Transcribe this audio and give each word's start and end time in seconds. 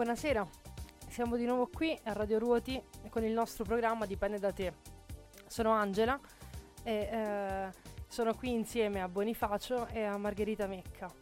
Buonasera, 0.00 0.48
siamo 1.10 1.36
di 1.36 1.44
nuovo 1.44 1.68
qui 1.68 1.94
a 2.04 2.14
Radio 2.14 2.38
Ruoti 2.38 2.82
con 3.10 3.22
il 3.22 3.32
nostro 3.32 3.64
programma 3.64 4.06
Dipende 4.06 4.38
da 4.38 4.50
te. 4.50 4.72
Sono 5.46 5.72
Angela 5.72 6.18
e 6.82 6.92
eh, 7.12 7.70
sono 8.08 8.32
qui 8.32 8.50
insieme 8.50 9.02
a 9.02 9.08
Bonifacio 9.08 9.88
e 9.88 10.02
a 10.02 10.16
Margherita 10.16 10.66
Mecca. 10.66 11.12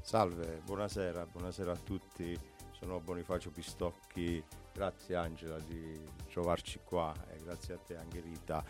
Salve, 0.00 0.60
buonasera, 0.64 1.26
buonasera 1.26 1.72
a 1.72 1.76
tutti. 1.76 2.38
Sono 2.78 3.00
Bonifacio 3.00 3.50
Pistocchi, 3.50 4.40
grazie 4.72 5.16
Angela 5.16 5.58
di 5.58 6.00
trovarci 6.30 6.78
qua 6.84 7.12
e 7.32 7.42
grazie 7.42 7.74
a 7.74 7.78
te 7.78 7.96
anche 7.96 8.20
Rita. 8.20 8.62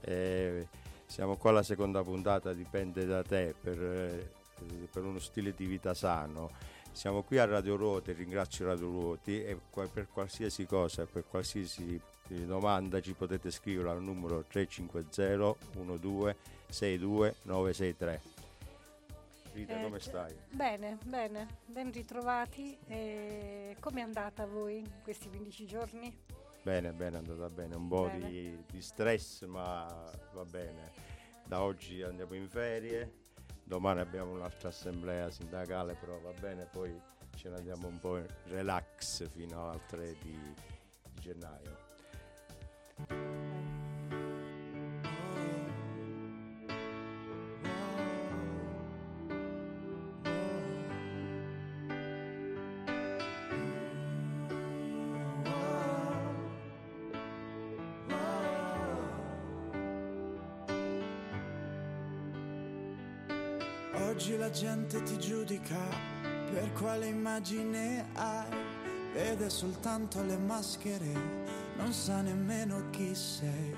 Eh, 0.00 0.68
siamo 1.04 1.36
qua 1.36 1.50
alla 1.50 1.62
seconda 1.62 2.02
puntata, 2.02 2.54
dipende 2.54 3.04
da 3.04 3.22
te, 3.22 3.54
per, 3.60 3.78
eh, 3.78 4.30
per 4.90 5.04
uno 5.04 5.18
stile 5.18 5.52
di 5.52 5.66
vita 5.66 5.92
sano 5.92 6.75
siamo 6.96 7.22
qui 7.22 7.36
a 7.36 7.44
Radio 7.44 7.76
Ruoti, 7.76 8.12
ringrazio 8.12 8.64
Radio 8.64 8.86
Ruoti 8.86 9.44
e 9.44 9.60
per 9.70 10.08
qualsiasi 10.10 10.64
cosa, 10.64 11.04
per 11.04 11.26
qualsiasi 11.28 12.00
eh, 12.28 12.34
domanda 12.46 13.02
ci 13.02 13.12
potete 13.12 13.50
scrivere 13.50 13.90
al 13.90 14.02
numero 14.02 14.42
350 14.48 15.56
12 15.98 16.36
62 16.68 17.34
963. 17.42 18.20
Rita, 19.52 19.78
eh, 19.78 19.82
come 19.82 20.00
stai? 20.00 20.34
Bene, 20.48 20.96
bene, 21.04 21.58
ben 21.66 21.92
ritrovati. 21.92 22.78
Eh, 22.86 23.76
come 23.78 24.00
è 24.00 24.02
andata 24.02 24.44
a 24.44 24.46
voi 24.46 24.82
questi 25.02 25.28
15 25.28 25.66
giorni? 25.66 26.18
Bene, 26.62 26.92
bene, 26.92 27.16
è 27.16 27.18
andata 27.18 27.50
bene, 27.50 27.76
un 27.76 27.88
po' 27.88 28.08
di, 28.08 28.58
di 28.70 28.80
stress 28.80 29.44
ma 29.44 29.86
va 30.32 30.44
bene. 30.46 30.92
Da 31.44 31.60
oggi 31.60 32.00
andiamo 32.00 32.34
in 32.34 32.48
ferie, 32.48 33.25
domani 33.66 34.00
abbiamo 34.00 34.32
un'altra 34.32 34.68
assemblea 34.68 35.28
sindacale, 35.30 35.94
però 35.94 36.18
va 36.20 36.32
bene, 36.38 36.66
poi 36.70 36.98
ce 37.34 37.48
ne 37.48 37.56
andiamo 37.56 37.88
un 37.88 37.98
po' 37.98 38.16
in 38.18 38.26
relax 38.44 39.28
fino 39.28 39.68
al 39.68 39.84
3 39.86 40.16
di, 40.22 40.54
di 41.10 41.20
gennaio. 41.20 41.84
Soltanto 69.66 70.22
le 70.22 70.36
maschere, 70.38 71.12
non 71.76 71.92
sa 71.92 72.20
nemmeno 72.20 72.88
chi 72.90 73.12
sei. 73.16 73.74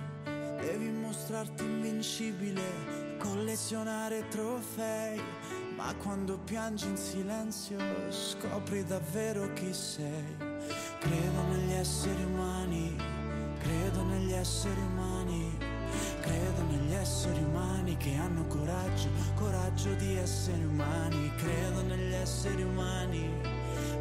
Devi 0.60 0.90
mostrarti 0.90 1.64
invincibile, 1.64 3.16
collezionare 3.18 4.28
trofei, 4.28 5.18
ma 5.76 5.94
quando 5.94 6.36
piangi 6.44 6.88
in 6.88 6.96
silenzio 6.98 7.78
scopri 8.10 8.84
davvero 8.84 9.50
chi 9.54 9.72
sei. 9.72 10.36
Credo 10.98 11.42
negli 11.52 11.72
esseri 11.72 12.22
umani, 12.22 12.94
credo 13.58 14.04
negli 14.04 14.32
esseri 14.34 14.80
umani 14.80 15.76
Credo 16.20 16.62
negli 16.68 16.92
esseri 16.92 17.42
umani 17.42 17.96
che 17.96 18.14
hanno 18.14 18.44
coraggio, 18.46 19.08
coraggio 19.34 19.94
di 19.94 20.14
essere 20.16 20.62
umani. 20.64 21.32
Credo 21.36 21.80
negli 21.82 22.12
esseri 22.12 22.62
umani, 22.62 23.57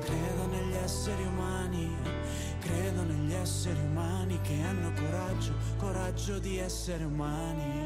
credo 0.08 0.48
negli 0.48 0.76
esseri 0.76 1.26
umani. 1.26 1.96
Credo 2.60 3.04
negli 3.04 3.34
esseri 3.34 3.80
umani 3.80 4.40
che 4.42 4.62
hanno 4.62 4.92
coraggio, 4.94 5.54
coraggio 5.78 6.40
di 6.40 6.58
essere 6.58 7.04
umani. 7.04 7.86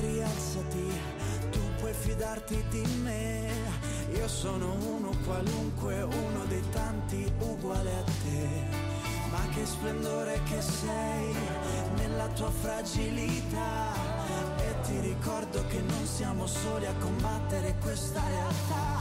Rialzati 0.00 0.92
puoi 1.78 1.92
fidarti 1.92 2.62
di 2.70 2.84
me. 3.02 3.50
Io 4.14 4.28
sono 4.28 4.74
uno 4.74 5.10
qualunque, 5.24 6.02
uno 6.02 6.44
dei 6.46 6.62
tanti 6.70 7.30
uguale 7.38 7.90
a 7.90 8.02
te. 8.02 8.48
Ma 9.30 9.46
che 9.54 9.64
splendore 9.64 10.27
che 10.58 10.62
sei 10.62 11.34
nella 11.96 12.26
tua 12.28 12.50
fragilità. 12.50 13.92
E 14.56 14.80
ti 14.82 14.98
ricordo 15.00 15.64
che 15.68 15.80
non 15.80 16.04
siamo 16.04 16.46
soli 16.46 16.86
a 16.86 16.94
combattere 16.94 17.76
questa 17.80 18.20
realtà. 18.28 18.97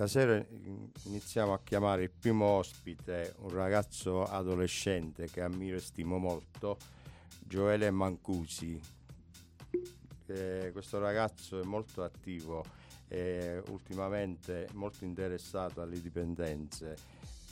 Stasera 0.00 0.42
iniziamo 1.02 1.52
a 1.52 1.60
chiamare 1.62 2.04
il 2.04 2.10
primo 2.10 2.46
ospite, 2.46 3.34
un 3.40 3.50
ragazzo 3.50 4.22
adolescente 4.22 5.28
che 5.28 5.42
ammiro 5.42 5.76
e 5.76 5.80
stimo 5.80 6.16
molto, 6.16 6.78
Gioele 7.38 7.90
Mancusi. 7.90 8.80
Eh, 10.24 10.70
questo 10.72 10.98
ragazzo 10.98 11.60
è 11.60 11.64
molto 11.64 12.02
attivo 12.02 12.64
e 13.08 13.62
ultimamente 13.68 14.68
molto 14.72 15.04
interessato 15.04 15.82
alle 15.82 16.00
dipendenze. 16.00 16.96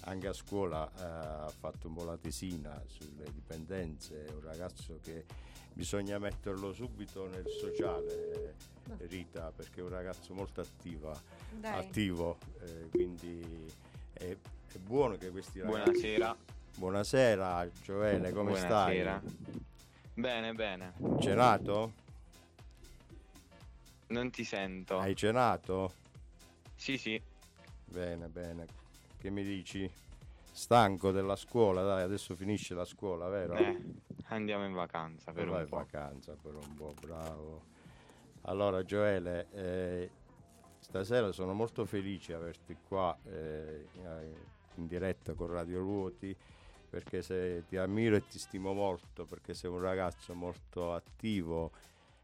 Anche 0.02 0.28
a 0.28 0.32
scuola 0.32 0.88
eh, 0.88 1.02
ha 1.02 1.52
fatto 1.56 1.88
un 1.88 1.94
po' 1.94 2.04
la 2.04 2.16
tesina 2.16 2.80
sulle 2.86 3.30
dipendenze, 3.32 4.24
è 4.26 4.30
un 4.30 4.42
ragazzo 4.42 4.98
che 5.02 5.24
bisogna 5.72 6.18
metterlo 6.18 6.72
subito 6.72 7.28
nel 7.28 7.46
sociale, 7.48 8.54
eh, 8.98 9.06
Rita, 9.06 9.52
perché 9.54 9.80
è 9.80 9.82
un 9.82 9.90
ragazzo 9.90 10.34
molto 10.34 10.60
attiva, 10.60 11.16
attivo, 11.62 12.38
eh, 12.60 12.88
quindi 12.90 13.70
è, 14.12 14.36
è, 14.66 14.78
buono 14.78 15.16
che 15.16 15.30
questi 15.30 15.60
ragazzi... 15.60 15.82
Buonasera. 15.82 16.36
Buonasera 16.76 17.70
Gioele, 17.82 18.32
come 18.32 18.52
Buonasera. 18.52 19.20
stai? 19.20 19.56
Bene, 20.14 20.52
bene. 20.52 20.94
Cenato? 21.20 21.92
Non 24.08 24.30
ti 24.30 24.42
sento. 24.42 24.98
Hai 24.98 25.14
cenato? 25.14 25.92
Sì, 26.74 26.96
sì. 26.96 27.20
Bene, 27.84 28.28
bene. 28.28 28.66
Che 29.18 29.30
mi 29.30 29.42
dici? 29.42 29.90
Stanco 30.50 31.10
della 31.10 31.36
scuola, 31.36 31.82
dai, 31.82 32.02
adesso 32.02 32.34
finisce 32.34 32.74
la 32.74 32.84
scuola, 32.84 33.28
vero? 33.28 33.54
Eh, 33.54 33.76
andiamo 34.28 34.64
in 34.64 34.72
vacanza 34.72 35.32
per 35.32 35.48
Vai 35.48 35.62
un 35.62 35.68
po'. 35.68 35.76
vacanza 35.76 36.36
per 36.40 36.54
un 36.54 36.74
po', 36.74 36.94
bravo. 37.00 37.62
Allora 38.42 38.82
Gioele, 38.84 39.48
eh, 39.50 40.10
stasera 40.78 41.32
sono 41.32 41.52
molto 41.52 41.84
felice 41.84 42.32
di 42.32 42.38
averti 42.38 42.76
qua 42.86 43.16
eh, 43.24 43.86
in 44.76 44.86
diretta 44.86 45.34
con 45.34 45.48
Radio 45.48 45.80
Ruoti 45.80 46.34
perché 46.88 47.20
se, 47.20 47.64
ti 47.68 47.76
ammiro 47.76 48.16
e 48.16 48.26
ti 48.26 48.38
stimo 48.38 48.72
molto 48.72 49.26
perché 49.26 49.52
sei 49.52 49.70
un 49.70 49.80
ragazzo 49.80 50.34
molto 50.34 50.94
attivo 50.94 51.72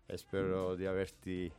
e 0.07 0.17
spero 0.17 0.75
di 0.75 0.87
averti 0.87 1.53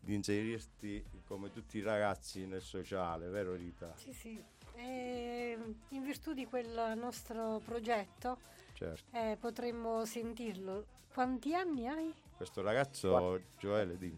di 0.00 0.14
inserirti 0.14 1.04
come 1.26 1.52
tutti 1.52 1.78
i 1.78 1.82
ragazzi 1.82 2.46
nel 2.46 2.62
sociale, 2.62 3.28
vero 3.28 3.54
Rita? 3.54 3.92
Sì, 3.96 4.12
sì. 4.12 4.42
E 4.74 5.58
in 5.88 6.02
virtù 6.02 6.32
di 6.32 6.46
quel 6.46 6.96
nostro 6.96 7.60
progetto 7.64 8.38
certo. 8.72 9.16
eh, 9.16 9.36
potremmo 9.38 10.04
sentirlo. 10.04 10.98
Quanti 11.12 11.54
anni 11.54 11.86
hai? 11.86 12.14
Questo 12.36 12.62
ragazzo, 12.62 13.10
Quatt- 13.10 13.42
Gioele, 13.58 13.98
di, 13.98 14.14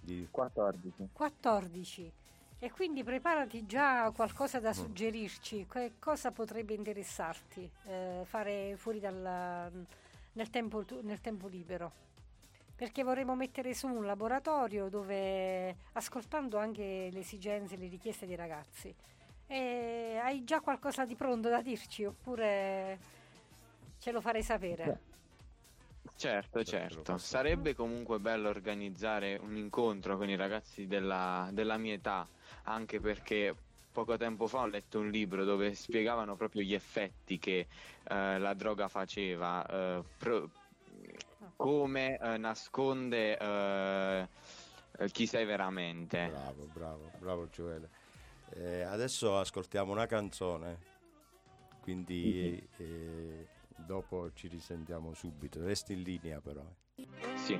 di 0.00 0.28
14. 0.30 1.08
14. 1.12 2.12
E 2.60 2.70
quindi 2.70 3.04
preparati 3.04 3.66
già 3.66 4.10
qualcosa 4.10 4.60
da 4.60 4.70
mm. 4.70 4.72
suggerirci, 4.72 5.66
che 5.70 5.92
cosa 5.98 6.30
potrebbe 6.32 6.74
interessarti 6.74 7.70
eh, 7.84 8.22
fare 8.24 8.74
fuori 8.76 9.00
dal, 9.00 9.86
nel, 10.32 10.50
tempo, 10.50 10.84
nel 11.02 11.20
tempo 11.20 11.46
libero 11.46 12.06
perché 12.78 13.02
vorremmo 13.02 13.34
mettere 13.34 13.74
su 13.74 13.88
un 13.88 14.06
laboratorio 14.06 14.88
dove, 14.88 15.74
ascoltando 15.94 16.58
anche 16.58 17.08
le 17.10 17.18
esigenze 17.18 17.74
e 17.74 17.76
le 17.76 17.88
richieste 17.88 18.24
dei 18.24 18.36
ragazzi, 18.36 18.94
e 19.48 20.20
hai 20.22 20.44
già 20.44 20.60
qualcosa 20.60 21.04
di 21.04 21.16
pronto 21.16 21.48
da 21.48 21.60
dirci 21.60 22.04
oppure 22.04 22.98
ce 23.98 24.12
lo 24.12 24.20
farei 24.20 24.44
sapere? 24.44 25.00
Certo, 26.14 26.62
certo. 26.62 27.18
Sarebbe 27.18 27.74
comunque 27.74 28.20
bello 28.20 28.48
organizzare 28.48 29.40
un 29.42 29.56
incontro 29.56 30.16
con 30.16 30.28
i 30.28 30.36
ragazzi 30.36 30.86
della, 30.86 31.48
della 31.50 31.78
mia 31.78 31.94
età 31.94 32.28
anche 32.64 33.00
perché 33.00 33.56
poco 33.90 34.16
tempo 34.16 34.46
fa 34.46 34.60
ho 34.60 34.66
letto 34.66 35.00
un 35.00 35.10
libro 35.10 35.44
dove 35.44 35.74
spiegavano 35.74 36.36
proprio 36.36 36.62
gli 36.62 36.74
effetti 36.74 37.40
che 37.40 37.66
eh, 38.08 38.38
la 38.38 38.54
droga 38.54 38.86
faceva, 38.86 39.66
eh, 39.66 40.02
pro- 40.16 40.48
come 41.58 42.16
eh, 42.18 42.36
nasconde 42.36 43.36
eh, 43.36 44.28
chi 45.10 45.26
sei 45.26 45.44
veramente. 45.44 46.28
Bravo, 46.28 46.68
bravo, 46.72 47.10
bravo 47.18 47.48
Gioele. 47.48 47.90
Eh, 48.50 48.82
adesso 48.82 49.36
ascoltiamo 49.36 49.90
una 49.90 50.06
canzone, 50.06 50.78
quindi 51.82 52.66
mm-hmm. 52.80 53.42
dopo 53.74 54.32
ci 54.34 54.46
risentiamo 54.46 55.12
subito. 55.14 55.62
Resti 55.64 55.94
in 55.94 56.02
linea 56.02 56.40
però. 56.40 56.64
Sì. 57.34 57.58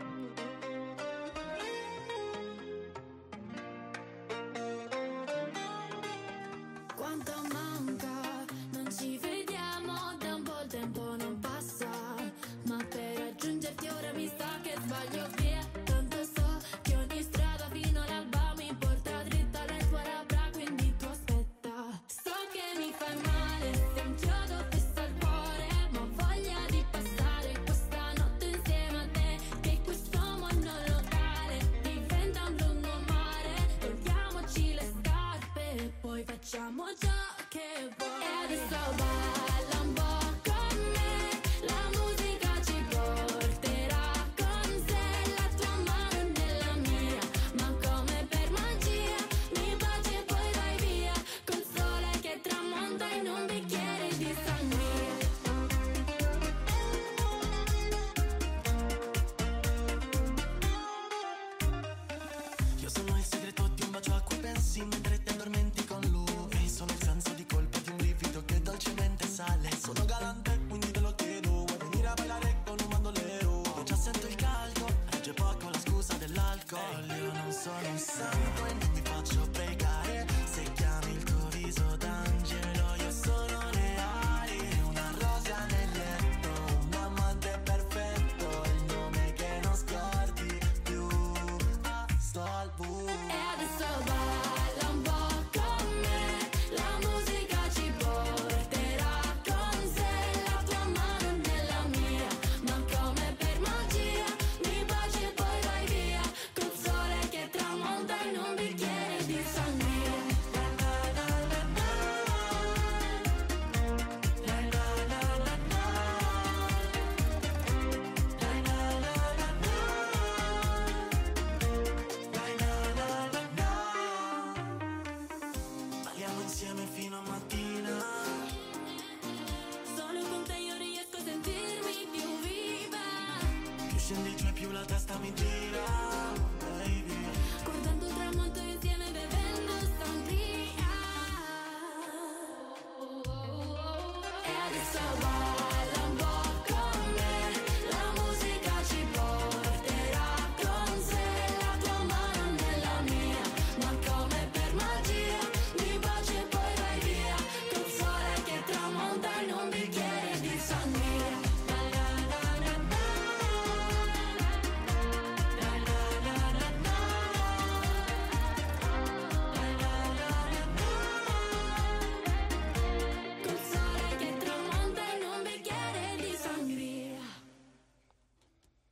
plata 134.79 134.95
hasta 134.95 135.19
mi 135.19 135.31
tira 135.33 136.08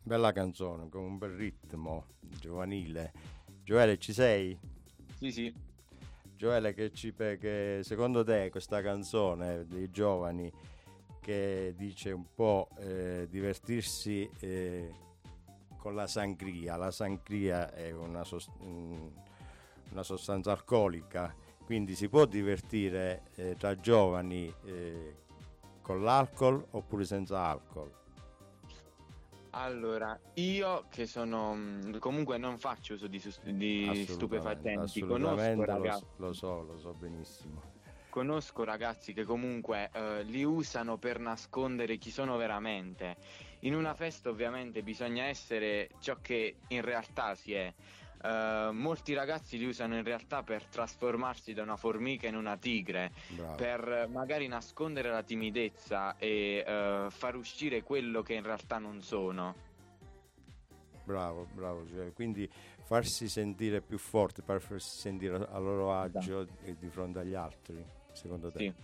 bella 0.07 0.31
canzone 0.31 0.89
con 0.89 1.03
un 1.03 1.19
bel 1.19 1.33
ritmo 1.33 2.07
giovanile. 2.21 3.13
Gioele, 3.65 3.99
ci 3.99 4.13
sei? 4.13 4.57
Sì, 5.19 5.33
sì. 5.33 5.53
Gioele, 6.37 6.75
che, 6.75 6.93
ci, 6.93 7.13
che 7.13 7.81
secondo 7.83 8.23
te 8.23 8.49
questa 8.51 8.81
canzone 8.83 9.67
dei 9.67 9.91
giovani 9.91 10.53
che 11.21 11.75
dice 11.77 12.13
un 12.13 12.25
po' 12.33 12.69
eh, 12.79 13.27
divertirsi 13.29 14.31
eh, 14.39 14.95
con 15.77 15.97
la 15.97 16.07
sangria, 16.07 16.77
la 16.77 16.93
sangria 16.93 17.73
è 17.73 17.91
una, 17.91 18.23
sost- 18.23 18.53
una 18.61 20.03
sostanza 20.05 20.53
alcolica, 20.53 21.35
quindi 21.65 21.97
si 21.97 22.09
può 22.09 22.27
divertire 22.27 23.23
eh, 23.35 23.57
tra 23.57 23.75
giovani 23.75 24.55
eh, 24.67 25.17
con 25.83 26.05
l'alcol 26.05 26.65
oppure 26.71 27.05
senza 27.05 27.41
alcol? 27.41 28.05
Allora, 29.59 30.19
io 30.35 30.85
che 30.91 31.07
sono 31.07 31.55
mm, 31.55 31.97
comunque 31.97 32.37
non 32.37 32.59
faccio 32.59 32.93
uso 32.93 33.07
di, 33.07 33.23
di 33.43 34.05
stupefacenti, 34.07 35.01
conosco 35.01 35.65
ragazzi. 35.65 36.05
Lo, 36.17 36.27
lo, 36.27 36.33
so, 36.35 36.63
lo 36.63 36.79
so 36.79 36.93
benissimo. 36.93 37.63
Conosco 38.11 38.65
ragazzi 38.65 39.15
che 39.15 39.25
comunque 39.25 39.89
eh, 39.95 40.23
li 40.25 40.45
usano 40.45 40.99
per 40.99 41.19
nascondere 41.21 41.97
chi 41.97 42.11
sono 42.11 42.37
veramente. 42.37 43.17
In 43.61 43.75
una 43.75 43.95
festa 43.95 44.29
ovviamente 44.29 44.83
bisogna 44.83 45.25
essere 45.25 45.89
ciò 46.01 46.19
che 46.21 46.57
in 46.69 46.83
realtà 46.83 47.35
si 47.35 47.55
è. 47.55 47.73
Uh, 48.23 48.73
molti 48.73 49.15
ragazzi 49.15 49.59
li 49.59 49.67
usano 49.67 49.97
in 49.97 50.03
realtà 50.03 50.43
per 50.43 50.65
trasformarsi 50.65 51.53
da 51.53 51.63
una 51.63 51.77
formica 51.77 52.27
in 52.27 52.35
una 52.35 52.57
tigre, 52.57 53.13
Bravo. 53.29 53.55
per 53.55 54.09
magari 54.11 54.49
nascondere 54.49 55.11
la 55.11 55.23
timidezza 55.23 56.17
e 56.17 56.65
uh, 56.67 57.11
far 57.11 57.37
uscire 57.37 57.83
quello 57.83 58.23
che 58.23 58.35
in 58.35 58.43
realtà 58.43 58.79
non 58.79 59.01
sono. 59.03 59.55
Bravo, 61.05 61.47
bravo, 61.53 61.87
cioè, 61.89 62.13
quindi 62.13 62.51
farsi 62.83 63.29
sentire 63.29 63.81
più 63.81 63.99
forti, 63.99 64.43
farsi 64.43 64.99
sentire 64.99 65.37
a 65.37 65.59
loro 65.59 65.93
agio 65.93 66.45
di, 66.45 66.77
di 66.79 66.89
fronte 66.89 67.21
agli 67.21 67.35
altri, 67.35 67.85
secondo 68.13 68.51
te? 68.51 68.59
Sì. 68.59 68.75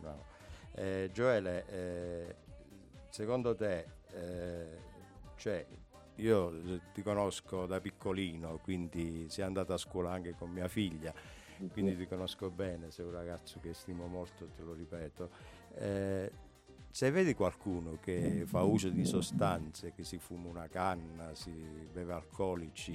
Bravo. 0.00 0.24
Eh, 0.74 1.10
Gioele, 1.12 1.66
eh, 1.68 2.36
secondo 3.10 3.54
te, 3.54 3.86
eh, 4.12 4.78
cioè, 5.36 5.66
io 6.16 6.52
eh, 6.52 6.80
ti 6.92 7.02
conosco 7.02 7.66
da 7.66 7.80
piccolino, 7.80 8.58
quindi 8.62 9.26
sei 9.28 9.44
andato 9.44 9.72
a 9.72 9.78
scuola 9.78 10.12
anche 10.12 10.34
con 10.36 10.50
mia 10.50 10.68
figlia, 10.68 11.12
quindi 11.72 11.96
ti 11.96 12.06
conosco 12.06 12.50
bene, 12.50 12.90
sei 12.90 13.06
un 13.06 13.12
ragazzo 13.12 13.60
che 13.60 13.72
stimo 13.72 14.06
molto, 14.06 14.48
te 14.56 14.62
lo 14.62 14.72
ripeto. 14.74 15.30
Eh, 15.74 16.30
se 16.90 17.10
vedi 17.10 17.34
qualcuno 17.34 17.98
che 18.02 18.42
fa 18.44 18.62
uso 18.62 18.90
di 18.90 19.06
sostanze, 19.06 19.94
che 19.94 20.04
si 20.04 20.18
fuma 20.18 20.48
una 20.48 20.68
canna, 20.68 21.34
si 21.34 21.50
beve 21.50 22.12
alcolici, 22.12 22.92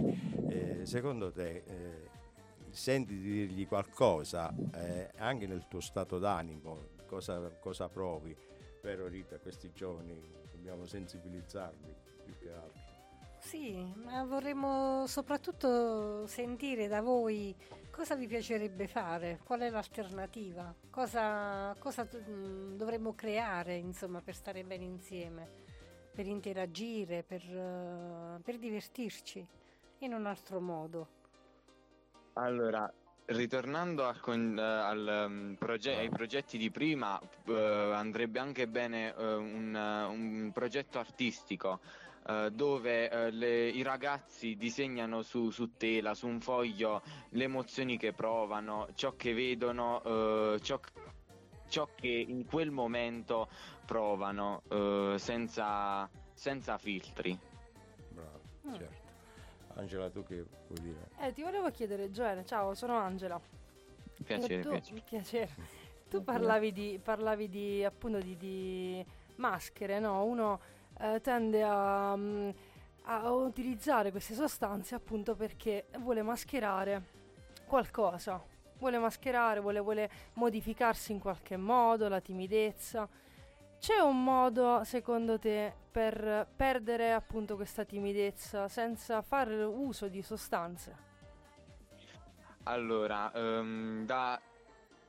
eh, 0.50 0.86
secondo 0.86 1.32
te 1.32 1.64
eh, 1.66 2.10
senti 2.70 3.18
di 3.18 3.32
dirgli 3.32 3.68
qualcosa 3.68 4.54
eh, 4.76 5.10
anche 5.18 5.48
nel 5.48 5.68
tuo 5.68 5.80
stato 5.80 6.20
d'animo, 6.20 6.90
cosa, 7.08 7.40
cosa 7.60 7.90
provi? 7.90 8.36
Vero 8.84 9.08
Rita, 9.08 9.40
questi 9.40 9.72
giovani 9.74 10.16
dobbiamo 10.52 10.86
sensibilizzarli 10.86 11.96
più 12.24 12.38
che 12.38 12.52
altro. 12.52 12.77
Sì, 13.48 13.82
ma 14.04 14.26
vorremmo 14.26 15.08
soprattutto 15.08 16.28
sentire 16.28 16.90
da 16.90 17.00
voi 17.00 17.56
cosa 17.90 18.14
vi 18.14 18.28
piacerebbe 18.28 18.88
fare, 18.88 19.40
qual 19.42 19.62
è 19.62 19.70
l'alternativa, 19.70 20.76
cosa, 20.90 21.74
cosa 21.80 22.06
mm, 22.06 22.76
dovremmo 22.76 23.16
creare 23.16 23.76
insomma, 23.76 24.20
per 24.20 24.36
stare 24.36 24.66
bene 24.66 24.84
insieme, 24.84 25.48
per 26.14 26.28
interagire, 26.28 27.24
per, 27.24 27.42
uh, 27.48 28.42
per 28.42 28.58
divertirci 28.58 29.48
in 30.00 30.14
un 30.14 30.26
altro 30.26 30.60
modo. 30.60 31.08
Allora, 32.34 32.92
ritornando 33.28 34.06
al 34.06 34.20
uh, 34.26 34.60
al, 34.60 35.26
um, 35.30 35.56
proge- 35.58 35.96
ai 35.96 36.10
progetti 36.10 36.58
di 36.58 36.70
prima, 36.70 37.18
uh, 37.46 37.54
andrebbe 37.54 38.40
anche 38.40 38.68
bene 38.68 39.14
un, 39.16 39.74
un, 39.74 40.52
progetto 40.54 41.00
artistico 41.00 41.80
eh, 42.28 42.52
dove 42.52 43.10
eh, 43.10 43.32
le, 43.32 43.70
i 43.70 43.82
ragazzi 43.84 44.58
disegnano 44.58 45.22
su, 45.22 45.50
su, 45.50 45.78
tela, 45.78 46.14
su 46.14 46.28
un 46.28 46.42
foglio, 46.42 47.02
le 47.30 47.46
emozioni 47.46 47.98
che 47.98 48.12
provano, 48.12 48.90
ciò 48.96 49.16
che 49.16 49.34
vedono, 49.34 50.02
uh, 50.04 50.60
ciò, 50.60 50.78
ciò, 51.70 51.88
che 51.96 52.10
in 52.10 52.46
quel 52.46 52.70
momento 52.70 53.48
provano, 53.86 54.64
senza, 55.16 56.10
senza, 56.34 56.78
filtri. 56.78 57.40
Bravo, 58.10 58.42
mm. 58.68 58.74
certo. 58.74 59.06
Angela, 59.76 60.10
tu 60.10 60.24
che 60.26 60.44
vuoi 60.68 60.82
dire? 60.82 61.10
Eh, 61.22 61.32
ti 61.32 61.44
volevo 61.44 61.72
chiedere, 61.72 62.12
Gioele, 62.12 62.46
ciao, 62.46 62.74
sono 62.74 62.98
Angela. 62.98 63.40
Piacere, 64.22 64.62
tu, 64.62 64.70
piacere. 64.72 65.02
piacere. 65.02 65.56
Tu 66.10 66.22
parlavi 66.22 66.74
di, 66.74 67.00
parlavi 67.02 67.48
di 67.48 67.86
appunto 67.86 68.20
di, 68.20 68.36
di 68.36 69.06
maschere, 69.36 70.00
no? 70.00 70.26
Uno 70.26 70.60
eh, 71.00 71.22
tende 71.22 71.64
a, 71.64 72.16
mm, 72.16 72.50
a, 73.04 73.32
utilizzare 73.32 74.12
queste 74.12 74.34
sostanze 74.34 74.96
appunto 74.96 75.36
perché 75.36 75.86
vuole 76.00 76.22
mascherare 76.22 77.16
qualcosa, 77.66 78.42
vuole 78.80 78.98
mascherare, 78.98 79.60
vuole, 79.60 79.80
vuole 79.80 80.10
modificarsi 80.34 81.12
in 81.12 81.20
qualche 81.20 81.58
modo, 81.58 82.08
la 82.08 82.22
timidezza. 82.22 83.08
C'è 83.80 84.00
un 84.00 84.24
modo, 84.24 84.84
secondo 84.84 85.38
te, 85.38 85.72
per 85.92 86.48
perdere 86.56 87.14
appunto 87.14 87.56
questa 87.56 87.86
timidezza 87.86 88.68
senza 88.68 89.22
fare 89.22 89.64
uso 89.64 90.08
di 90.08 90.22
sostanze? 90.22 91.06
Allora, 92.64 93.32
um, 93.36 94.04
da 94.06 94.40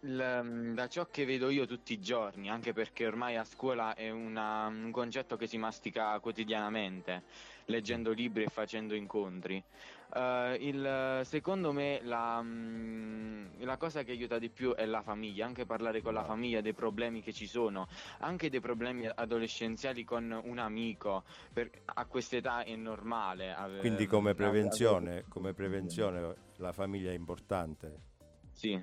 da 0.00 0.86
ciò 0.88 1.06
che 1.10 1.24
vedo 1.24 1.50
io 1.50 1.66
tutti 1.66 1.92
i 1.92 2.00
giorni, 2.00 2.48
anche 2.48 2.72
perché 2.72 3.06
ormai 3.06 3.36
a 3.36 3.44
scuola 3.44 3.94
è 3.94 4.10
una, 4.10 4.66
un 4.66 4.90
concetto 4.92 5.36
che 5.36 5.48
si 5.48 5.58
mastica 5.58 6.18
quotidianamente, 6.20 7.24
leggendo 7.64 8.12
libri 8.12 8.44
e 8.44 8.48
facendo 8.48 8.94
incontri. 8.94 9.62
Uh, 10.10 10.54
il, 10.58 11.20
secondo 11.24 11.70
me 11.70 12.00
la, 12.02 12.38
um, 12.40 13.46
la, 13.58 13.76
cosa 13.76 14.04
che 14.04 14.12
aiuta 14.12 14.38
di 14.38 14.48
più 14.48 14.74
è 14.74 14.86
la 14.86 15.02
famiglia, 15.02 15.44
anche 15.44 15.66
parlare 15.66 16.00
con 16.00 16.14
la 16.14 16.24
famiglia 16.24 16.62
dei 16.62 16.72
problemi 16.72 17.20
che 17.20 17.32
ci 17.32 17.46
sono, 17.46 17.88
anche 18.20 18.48
dei 18.48 18.60
problemi 18.60 19.06
adolescenziali 19.06 20.04
con 20.04 20.40
un 20.44 20.58
amico, 20.58 21.24
per, 21.52 21.70
a 21.84 22.06
quest'età 22.06 22.62
è 22.62 22.74
normale. 22.76 23.52
Avere, 23.52 23.80
Quindi 23.80 24.06
come 24.06 24.34
prevenzione, 24.34 25.24
come 25.28 25.52
prevenzione 25.52 26.34
la 26.56 26.72
famiglia 26.72 27.10
è 27.10 27.14
importante? 27.14 28.06
Sì, 28.52 28.82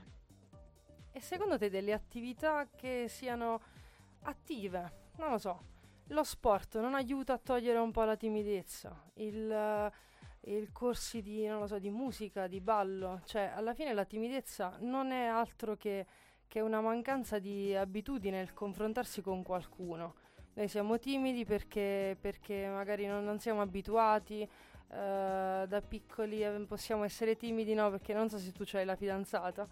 e 1.15 1.21
secondo 1.21 1.57
te 1.57 1.69
delle 1.69 1.93
attività 1.93 2.67
che 2.75 3.05
siano 3.07 3.61
attive? 4.23 5.11
Non 5.15 5.29
lo 5.29 5.37
so. 5.37 5.61
Lo 6.07 6.25
sport 6.25 6.77
non 6.77 6.93
aiuta 6.93 7.31
a 7.31 7.37
togliere 7.37 7.79
un 7.79 7.91
po' 7.91 8.03
la 8.03 8.17
timidezza? 8.17 8.93
Il, 9.13 9.49
uh, 9.49 10.49
il 10.49 10.73
corsi 10.73 11.21
di, 11.21 11.49
so, 11.67 11.79
di, 11.79 11.89
musica, 11.89 12.47
di 12.47 12.59
ballo? 12.59 13.21
Cioè, 13.23 13.53
alla 13.55 13.73
fine 13.73 13.93
la 13.93 14.03
timidezza 14.03 14.75
non 14.81 15.11
è 15.11 15.23
altro 15.23 15.77
che, 15.77 16.05
che 16.49 16.59
una 16.59 16.81
mancanza 16.81 17.39
di 17.39 17.73
abitudine 17.73 18.35
nel 18.39 18.53
confrontarsi 18.53 19.21
con 19.21 19.41
qualcuno. 19.41 20.15
Noi 20.55 20.67
siamo 20.67 20.99
timidi 20.99 21.45
perché, 21.45 22.17
perché 22.19 22.67
magari 22.67 23.05
non, 23.05 23.23
non, 23.23 23.39
siamo 23.39 23.61
abituati. 23.61 24.47
Uh, 24.87 25.65
da 25.65 25.81
piccoli 25.81 26.43
eh, 26.43 26.65
possiamo 26.67 27.05
essere 27.05 27.37
timidi, 27.37 27.73
no? 27.73 27.89
Perché 27.89 28.13
non 28.13 28.29
so 28.29 28.37
se 28.37 28.51
tu 28.51 28.65
hai 28.73 28.83
la 28.83 28.95
fidanzata 28.97 29.67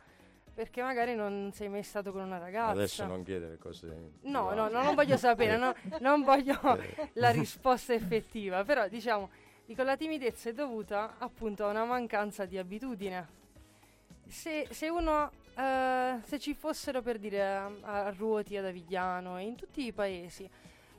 perché 0.54 0.84
magari 0.84 1.16
non 1.16 1.52
sei 1.52 1.68
mai 1.68 1.84
stato 1.84 2.12
con 2.12 2.22
una 2.22 2.38
ragazza. 2.38 2.72
Adesso 2.72 3.06
non 3.06 3.24
chiedere 3.24 3.58
cose. 3.58 4.12
No, 4.22 4.54
no, 4.54 4.70
no, 4.70 4.84
non 4.84 4.94
voglio 4.94 5.18
sapere, 5.18 5.58
no, 5.58 5.74
non 6.00 6.22
voglio 6.24 6.60
la 7.14 7.32
risposta 7.32 7.94
effettiva, 7.94 8.64
però 8.64 8.88
diciamo, 8.88 9.30
dico 9.66 9.82
la 9.82 9.98
timidezza 9.98 10.50
è 10.50 10.54
dovuta 10.54 11.16
appunto 11.18 11.66
a 11.66 11.70
una 11.70 11.86
mancanza 11.86 12.46
di 12.46 12.58
abitudine. 12.58 13.42
Se, 14.28 14.68
se 14.70 14.90
uno, 14.90 15.32
uh, 15.56 16.22
se 16.24 16.40
ci 16.40 16.54
fossero 16.54 17.02
per 17.02 17.18
dire 17.18 17.44
a, 17.44 17.72
a 17.82 18.10
Ruoti, 18.12 18.56
ad 18.56 18.66
Avigliano 18.66 19.40
e 19.40 19.44
in 19.44 19.56
tutti 19.56 19.86
i 19.86 19.92
paesi, 19.92 20.48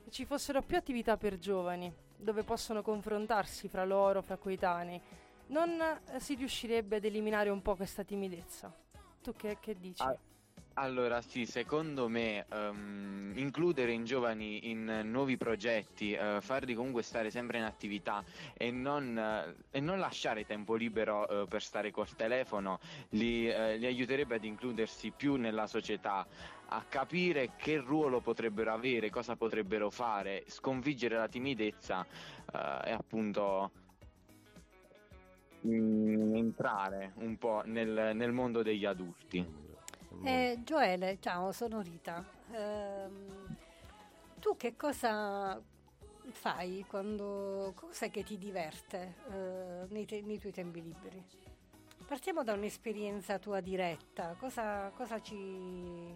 ci 0.09 0.25
fossero 0.25 0.61
più 0.61 0.75
attività 0.75 1.17
per 1.17 1.37
giovani, 1.37 1.91
dove 2.17 2.43
possono 2.43 2.81
confrontarsi 2.81 3.67
fra 3.67 3.85
loro, 3.85 4.21
fra 4.21 4.35
coetanei, 4.35 5.01
non 5.47 5.79
uh, 5.79 6.19
si 6.19 6.35
riuscirebbe 6.35 6.97
ad 6.97 7.05
eliminare 7.05 7.49
un 7.49 7.61
po' 7.61 7.75
questa 7.75 8.03
timidezza. 8.03 8.83
Tu 9.25 9.33
che, 9.35 9.57
che 9.59 9.75
dici? 9.79 10.03
Ah, 10.03 10.15
allora 10.75 11.19
sì, 11.19 11.47
secondo 11.47 12.07
me 12.07 12.45
um, 12.51 13.31
includere 13.33 13.91
in 13.91 14.05
giovani 14.05 14.69
in 14.69 15.01
nuovi 15.05 15.35
progetti, 15.35 16.13
uh, 16.13 16.39
farli 16.41 16.75
comunque 16.75 17.01
stare 17.01 17.31
sempre 17.31 17.57
in 17.57 17.63
attività 17.63 18.23
e 18.53 18.69
non, 18.69 19.17
uh, 19.17 19.63
e 19.71 19.79
non 19.79 19.97
lasciare 19.97 20.45
tempo 20.45 20.75
libero 20.75 21.25
uh, 21.27 21.47
per 21.47 21.63
stare 21.63 21.89
col 21.89 22.15
telefono 22.15 22.77
li, 23.09 23.45
li, 23.45 23.85
aiuterebbe 23.87 24.35
ad 24.35 24.43
includersi 24.43 25.09
più 25.09 25.37
nella 25.37 25.65
società. 25.65 26.27
a 26.67 26.83
capire 26.87 27.55
che 27.57 27.77
ruolo 27.77 28.21
potrebbero 28.21 28.71
avere, 28.73 29.09
cosa 29.09 29.35
potrebbero 29.35 29.89
fare, 29.89 30.43
sconfiggere 30.47 31.17
la 31.17 31.27
timidezza 31.27 32.05
eh, 32.05 32.89
e 32.89 32.91
appunto 32.91 33.71
mh, 35.65 35.73
mm, 35.73 36.35
entrare 36.35 37.13
un 37.15 37.37
po' 37.37 37.61
nel, 37.65 38.15
nel 38.15 38.31
mondo 38.31 38.61
degli 38.61 38.85
adulti. 38.85 39.63
Eh, 40.23 40.59
Gioele, 40.63 41.17
ciao, 41.19 41.51
sono 41.51 41.81
Rita. 41.81 42.23
Eh, 42.51 43.07
tu 44.39 44.55
che 44.55 44.75
cosa 44.75 45.61
fai 46.31 46.85
quando... 46.87 47.73
Cos'è 47.75 48.09
che 48.09 48.23
ti 48.23 48.37
diverte 48.37 49.15
eh, 49.31 49.85
nei, 49.89 50.05
te, 50.05 50.21
nei, 50.21 50.39
tuoi 50.39 50.53
tempi 50.53 50.81
liberi? 50.81 51.23
Partiamo 52.07 52.43
da 52.43 52.53
un'esperienza 52.53 53.39
tua 53.39 53.59
diretta. 53.59 54.35
Cosa, 54.37 54.91
cosa 54.95 55.19
ci, 55.21 56.15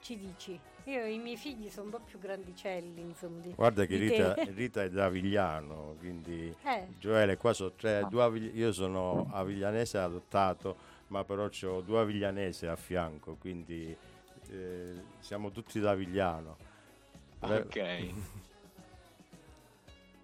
ci, 0.00 0.16
dici? 0.18 0.58
Io 0.84 1.04
i 1.04 1.18
miei 1.18 1.36
figli 1.36 1.68
sono 1.68 1.86
un 1.86 1.90
po' 1.92 2.00
più 2.00 2.18
grandicelli, 2.18 3.00
insomma. 3.00 3.40
Di, 3.40 3.52
Guarda 3.54 3.84
che 3.84 3.96
Rita, 3.96 4.34
Rita, 4.54 4.82
è 4.82 4.90
da 4.90 5.06
Avigliano, 5.06 5.96
quindi 5.98 6.54
eh. 6.64 6.86
Gioele, 6.98 7.36
qua 7.36 7.52
sono 7.52 7.72
tre, 7.72 8.02
no. 8.02 8.08
due, 8.08 8.38
io 8.54 8.72
sono 8.72 9.28
aviglianese 9.30 9.98
adottato 9.98 10.96
ma 11.08 11.24
però 11.24 11.48
ho 11.62 11.80
due 11.80 12.00
aviglianese 12.00 12.68
a 12.68 12.76
fianco, 12.76 13.36
quindi 13.36 13.96
eh, 14.50 14.94
siamo 15.20 15.50
tutti 15.50 15.80
da 15.80 15.90
Avigliano. 15.90 16.56
Ok. 17.40 18.12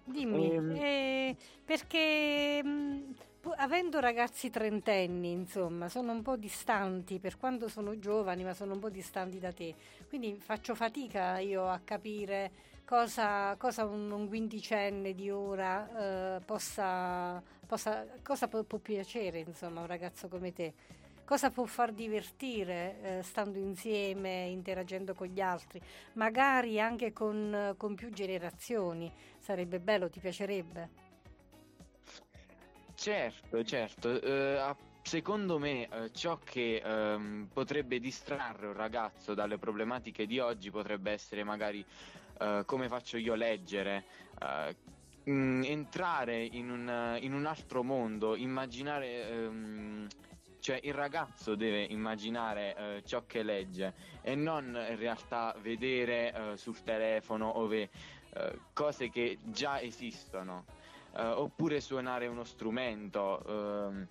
Dimmi, 0.03 0.57
um, 0.57 0.71
eh, 0.75 1.35
perché 1.63 2.61
mh, 2.63 2.69
mm, 2.69 3.11
avendo 3.57 3.99
ragazzi 3.99 4.49
trentenni, 4.49 5.31
insomma, 5.31 5.89
sono 5.89 6.11
un 6.11 6.21
po' 6.21 6.35
distanti, 6.35 7.19
per 7.19 7.37
quanto 7.37 7.67
sono 7.67 7.97
giovani, 7.99 8.43
ma 8.43 8.53
sono 8.53 8.73
un 8.73 8.79
po' 8.79 8.89
distanti 8.89 9.39
da 9.39 9.51
te. 9.51 9.75
Quindi 10.07 10.35
faccio 10.35 10.75
fatica 10.75 11.37
io 11.39 11.67
a 11.67 11.79
capire 11.83 12.51
cosa, 12.85 13.55
cosa 13.57 13.85
un, 13.85 14.09
un, 14.11 14.27
quindicenne 14.27 15.13
di 15.13 15.29
ora 15.29 16.37
eh, 16.37 16.41
possa, 16.41 17.41
possa, 17.65 18.05
cosa 18.23 18.47
può, 18.47 18.63
può, 18.63 18.77
piacere, 18.79 19.39
insomma, 19.39 19.79
a 19.79 19.81
un 19.81 19.87
ragazzo 19.87 20.27
come 20.27 20.53
te. 20.53 20.73
Cosa 21.25 21.49
può 21.49 21.65
far 21.65 21.91
divertire 21.91 23.01
eh, 23.01 23.23
stando 23.23 23.57
insieme, 23.57 24.45
interagendo 24.45 25.15
con 25.15 25.27
gli 25.27 25.41
altri, 25.41 25.81
magari 26.13 26.79
anche 26.79 27.13
con, 27.13 27.73
con 27.77 27.95
più 27.95 28.11
generazioni. 28.11 29.11
Sarebbe 29.39 29.79
bello, 29.79 30.09
ti 30.09 30.19
piacerebbe? 30.19 31.04
Certo, 32.95 33.63
certo. 33.63 34.09
Uh, 34.09 34.75
secondo 35.01 35.59
me 35.59 35.87
uh, 35.91 36.09
ciò 36.11 36.39
che 36.43 36.81
um, 36.83 37.47
potrebbe 37.51 37.99
distrarre 37.99 38.67
un 38.67 38.73
ragazzo 38.73 39.33
dalle 39.33 39.57
problematiche 39.57 40.25
di 40.25 40.39
oggi 40.39 40.71
potrebbe 40.71 41.11
essere 41.11 41.43
magari 41.43 41.85
uh, 42.39 42.63
come 42.65 42.87
faccio 42.87 43.17
io 43.17 43.35
leggere, 43.35 44.05
mh, 45.23 45.31
mm, 45.31 45.63
entrare 45.65 46.43
in 46.43 46.71
un, 46.71 47.17
in 47.19 47.33
un, 47.33 47.45
altro 47.45 47.83
mondo, 47.83 48.35
immaginare 48.35 49.47
um, 49.47 50.07
cioè 50.65 50.79
il 50.81 50.95
ragazzo 50.95 51.53
deve 51.53 51.83
immaginare 51.83 52.75
eh, 52.75 53.03
ciò 53.05 53.23
che 53.27 53.43
legge 53.43 53.93
e 54.23 54.33
non 54.33 54.65
in 54.89 54.95
realtà 54.97 55.55
vedere 55.61 56.33
eh, 56.33 56.57
sul 56.57 56.81
telefono 56.81 57.59
ove, 57.59 57.91
eh, 58.33 58.59
cose 58.73 59.11
che 59.11 59.37
già 59.43 59.79
esistono 59.79 60.65
eh, 61.17 61.23
oppure 61.23 61.79
suonare 61.79 62.27
uno 62.27 62.43
strumento 62.43 63.41
ehm, 63.45 64.07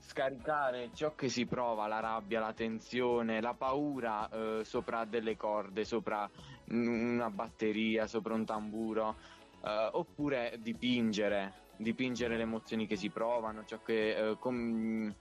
scaricare 0.00 0.90
ciò 0.92 1.14
che 1.14 1.28
si 1.28 1.46
prova, 1.46 1.86
la 1.86 2.00
rabbia, 2.00 2.40
la 2.40 2.52
tensione, 2.52 3.40
la 3.40 3.54
paura 3.54 4.28
eh, 4.28 4.64
sopra 4.64 5.04
delle 5.04 5.36
corde, 5.36 5.84
sopra 5.84 6.28
una 6.70 7.30
batteria, 7.30 8.06
sopra 8.06 8.34
un 8.34 8.44
tamburo, 8.44 9.16
eh, 9.64 9.88
oppure 9.92 10.58
dipingere, 10.60 11.52
dipingere 11.76 12.36
le 12.36 12.42
emozioni 12.42 12.86
che 12.86 12.96
si 12.96 13.10
provano, 13.10 13.64
ciò 13.64 13.80
che, 13.84 14.36
com- 14.38 15.14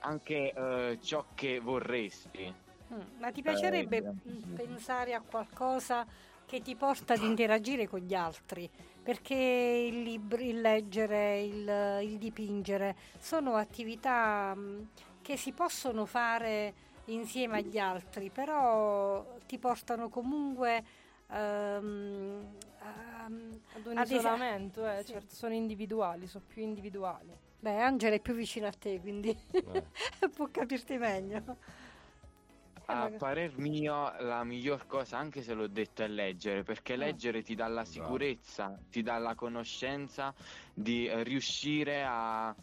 anche 0.00 0.52
uh, 0.54 1.04
ciò 1.04 1.24
che 1.34 1.58
vorresti. 1.58 2.54
Mm, 2.92 3.20
ma 3.20 3.30
ti 3.30 3.42
piacerebbe 3.42 3.96
eh, 3.96 4.54
pensare 4.54 5.14
a 5.14 5.20
qualcosa 5.20 6.06
che 6.48 6.62
ti 6.62 6.74
porta 6.74 7.12
ad 7.12 7.22
interagire 7.22 7.86
con 7.86 8.00
gli 8.00 8.14
altri? 8.14 8.68
Perché 9.02 9.34
il, 9.34 10.00
libro, 10.00 10.40
il 10.40 10.62
leggere, 10.62 11.42
il, 11.42 12.00
il, 12.02 12.16
dipingere 12.16 12.96
sono 13.18 13.56
attività 13.56 14.54
mm, 14.56 14.80
che 15.20 15.36
si 15.36 15.52
possono 15.52 16.06
fare 16.06 16.86
insieme 17.06 17.58
agli 17.58 17.78
altri, 17.78 18.30
però 18.30 19.36
ti 19.46 19.58
portano 19.58 20.08
comunque 20.08 20.82
um, 21.28 22.46
ad 22.80 23.86
un 23.86 24.02
isolamento, 24.06 24.88
eh, 24.90 25.02
sì. 25.04 25.12
certo, 25.12 25.34
sono 25.34 25.52
individuali, 25.52 26.26
sono 26.26 26.44
più 26.46 26.62
individuali. 26.62 27.36
Beh, 27.60 27.78
Angela 27.78 28.14
è 28.14 28.20
più 28.20 28.32
vicina 28.32 28.68
a 28.68 28.72
te, 28.72 29.00
quindi 29.00 29.36
eh. 29.50 29.84
può 30.34 30.48
capirti 30.50 30.96
meglio. 30.96 31.56
A 32.90 33.10
parer 33.10 33.58
mio 33.58 34.14
la 34.20 34.44
miglior 34.44 34.86
cosa, 34.86 35.18
anche 35.18 35.42
se 35.42 35.52
l'ho 35.52 35.66
detto, 35.66 36.02
è 36.02 36.08
leggere, 36.08 36.62
perché 36.62 36.96
mm. 36.96 37.00
leggere 37.00 37.42
ti 37.42 37.54
dà 37.54 37.68
la 37.68 37.84
sicurezza, 37.84 38.78
ti 38.90 39.02
dà 39.02 39.18
la 39.18 39.34
conoscenza 39.34 40.34
di 40.72 41.10
riuscire 41.22 42.04
a 42.06 42.54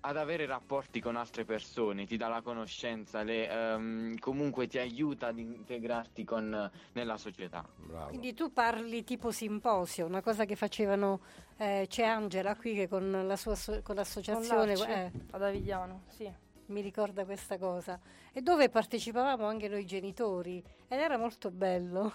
ad 0.00 0.16
avere 0.16 0.46
rapporti 0.46 1.00
con 1.00 1.16
altre 1.16 1.44
persone, 1.44 2.06
ti 2.06 2.16
dà 2.16 2.28
la 2.28 2.40
conoscenza, 2.40 3.22
le, 3.22 3.48
um, 3.74 4.16
comunque 4.18 4.66
ti 4.66 4.78
aiuta 4.78 5.28
ad 5.28 5.38
integrarti 5.38 6.24
con, 6.24 6.70
nella 6.92 7.16
società. 7.16 7.64
Bravo. 7.76 8.08
Quindi 8.08 8.32
tu 8.34 8.52
parli 8.52 9.02
tipo 9.02 9.30
simposio, 9.32 10.06
una 10.06 10.22
cosa 10.22 10.44
che 10.44 10.54
facevano, 10.54 11.20
eh, 11.56 11.86
c'è 11.88 12.04
Angela 12.04 12.54
qui 12.54 12.74
che 12.74 12.88
con, 12.88 13.26
la 13.26 13.36
sua, 13.36 13.56
con 13.82 13.96
l'associazione 13.96 14.74
con 14.74 14.88
eh, 14.88 15.12
ad 15.32 15.42
Avigliano, 15.42 16.02
sì. 16.08 16.32
Mi 16.68 16.80
ricorda 16.80 17.24
questa 17.24 17.58
cosa. 17.58 17.98
E 18.32 18.40
dove 18.40 18.68
partecipavamo 18.68 19.46
anche 19.46 19.68
noi 19.68 19.84
genitori 19.84 20.62
ed 20.86 20.98
era 20.98 21.16
molto 21.16 21.50
bello, 21.50 22.12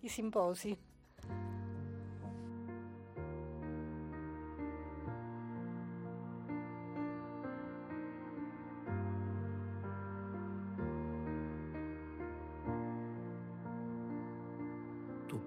i 0.00 0.08
simposi. 0.08 0.92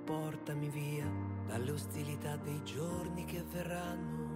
portami 0.08 0.70
via 0.70 1.06
dalle 1.46 1.72
ostilità 1.72 2.38
dei 2.38 2.64
giorni 2.64 3.26
che 3.26 3.44
verranno, 3.44 4.27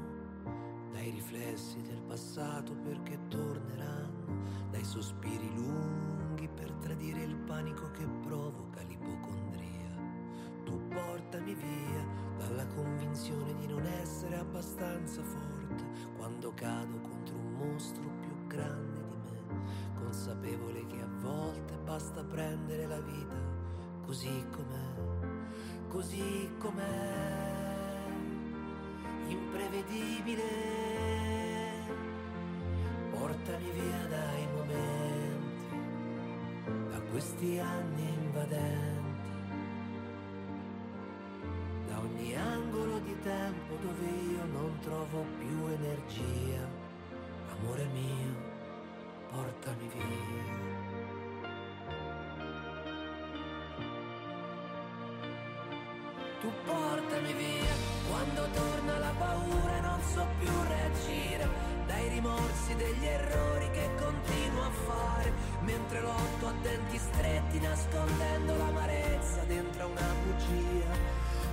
dai 0.91 1.09
riflessi 1.09 1.81
del 1.81 2.01
passato 2.01 2.73
perché 2.83 3.17
torneranno, 3.27 4.43
dai 4.69 4.83
sospiri 4.83 5.53
lunghi 5.55 6.47
per 6.47 6.71
tradire 6.73 7.23
il 7.23 7.35
panico 7.35 7.91
che 7.91 8.05
provoca 8.23 8.81
l'ipocondria. 8.81 9.89
Tu 10.63 10.79
portami 10.87 11.53
via 11.55 12.05
dalla 12.37 12.65
convinzione 12.67 13.55
di 13.55 13.67
non 13.67 13.85
essere 13.85 14.37
abbastanza 14.37 15.23
forte 15.23 15.83
quando 16.17 16.53
cado 16.53 16.99
contro 17.01 17.35
un 17.35 17.53
mostro 17.53 18.03
più 18.19 18.47
grande 18.47 19.01
di 19.01 19.17
me, 19.25 19.93
consapevole 19.95 20.85
che 20.87 21.01
a 21.01 21.09
volte 21.19 21.77
basta 21.83 22.23
prendere 22.23 22.85
la 22.87 22.99
vita 22.99 23.35
così 24.05 24.45
com'è 24.51 25.01
così 25.91 26.49
com'è, 26.57 27.70
imprevedibile. 29.31 30.49
Portami 33.11 33.71
via 33.71 34.05
dai 34.09 34.47
momenti, 34.55 35.75
da 36.89 36.99
questi 37.11 37.59
anni 37.59 38.07
invadenti, 38.23 39.29
da 41.87 41.99
ogni 41.99 42.35
angolo 42.35 42.99
di 42.99 43.19
tempo 43.21 43.75
dove 43.81 44.05
io 44.05 44.45
non 44.45 44.77
trovo 44.81 45.25
più 45.37 45.67
energia. 45.67 46.69
Amore 47.51 47.85
mio, 47.93 48.35
portami 49.29 49.87
via. 49.93 50.81
tu 56.41 56.49
portami 56.65 57.33
via 57.33 57.90
quando 58.11 58.45
torna 58.53 58.97
la 58.99 59.13
paura 59.17 59.79
non 59.79 59.99
so 60.13 60.25
più 60.39 60.51
reagire. 60.67 61.47
Dai 61.87 62.09
rimorsi 62.09 62.75
degli 62.75 63.05
errori 63.05 63.71
che 63.71 63.89
continuo 63.97 64.63
a 64.63 64.71
fare. 64.85 65.31
Mentre 65.61 66.01
lotto 66.01 66.47
a 66.47 66.53
denti 66.61 66.97
stretti 66.97 67.59
nascondendo 67.59 68.55
l'amarezza 68.57 69.41
dentro 69.47 69.87
una 69.87 70.13
bugia. 70.23 70.91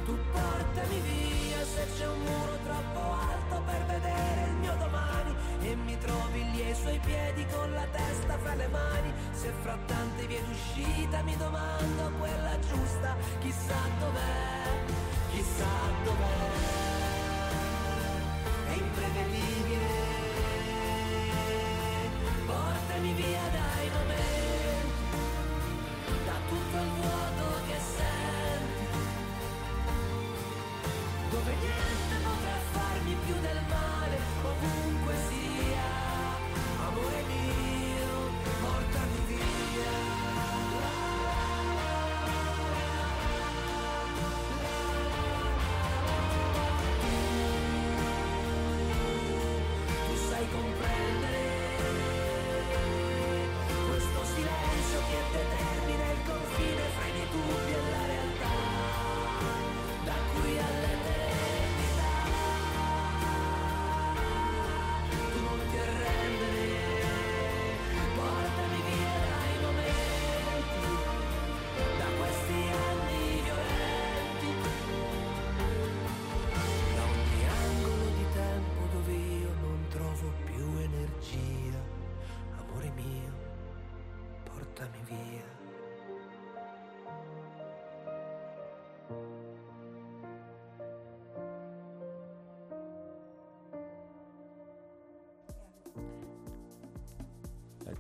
Tu 0.05 0.17
portami 0.33 1.01
via 1.01 1.65
se 1.65 1.87
c'è 1.97 2.09
un 2.09 2.21
muro 2.21 2.59
troppo 2.65 3.01
alto 3.13 3.63
per 3.65 3.85
vedere 3.87 4.49
il 4.49 4.55
mio 4.55 4.75
domani 4.79 4.98
e 5.63 5.75
mi 5.75 5.99
trovi 5.99 6.51
lì 6.53 6.63
ai 6.63 6.75
suoi 6.75 6.99
piedi 7.05 7.45
con 7.53 7.73
la 7.73 7.87
testa 7.91 8.39
fra 8.39 8.55
le 8.55 8.69
mani. 8.69 9.13
Se 9.33 9.53
fra 9.63 9.79
tante 9.87 10.27
vie 10.27 10.43
d'uscita 10.45 11.23
mi 11.23 11.37
domando 11.37 12.13
quella 12.19 12.59
giusta 12.61 13.17
Chissà 13.41 13.81
dov'è, 13.99 14.63
chissà 15.31 15.67
dov'è. 16.05 16.37
È 18.67 18.73
imprevedibile. 18.73 19.87
Portami 22.47 23.13
via 23.13 23.43
dai 23.53 23.91
momenti 23.91 24.08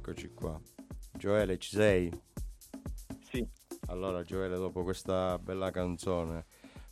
Eccoci 0.09 0.33
qua. 0.33 0.59
Gioele, 1.19 1.59
ci 1.59 1.77
sei? 1.77 2.11
Sì, 3.25 3.47
Allora, 3.89 4.23
Gioele, 4.23 4.57
dopo 4.57 4.83
questa 4.83 5.39
bella 5.39 5.71
canzone, 5.71 6.47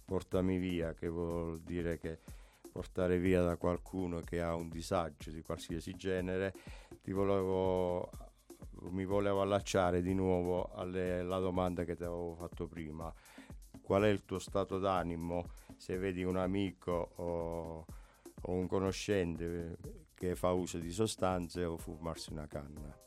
Portami 0.04 0.58
via, 0.58 0.92
che 0.92 1.08
vuol 1.08 1.58
dire 1.62 1.96
che 1.96 2.18
portare 2.70 3.18
via 3.18 3.40
da 3.40 3.56
qualcuno 3.56 4.20
che 4.20 4.42
ha 4.42 4.54
un 4.54 4.68
disagio 4.68 5.30
di 5.30 5.40
qualsiasi 5.40 5.94
genere, 5.94 6.52
ti 7.02 7.12
volevo, 7.12 8.10
mi 8.90 9.06
volevo 9.06 9.40
allacciare 9.40 10.02
di 10.02 10.12
nuovo 10.12 10.70
alla 10.74 11.38
domanda 11.38 11.84
che 11.84 11.96
ti 11.96 12.02
avevo 12.02 12.34
fatto 12.34 12.66
prima. 12.66 13.10
Qual 13.80 14.02
è 14.02 14.08
il 14.08 14.26
tuo 14.26 14.38
stato 14.38 14.78
d'animo 14.78 15.48
se 15.78 15.96
vedi 15.96 16.22
un 16.22 16.36
amico 16.36 17.12
o, 17.14 17.86
o 18.42 18.52
un 18.52 18.66
conoscente 18.66 19.78
che 20.12 20.34
fa 20.34 20.52
uso 20.52 20.76
di 20.76 20.90
sostanze 20.90 21.64
o 21.64 21.78
fumarsi 21.78 22.30
una 22.30 22.46
canna? 22.46 23.05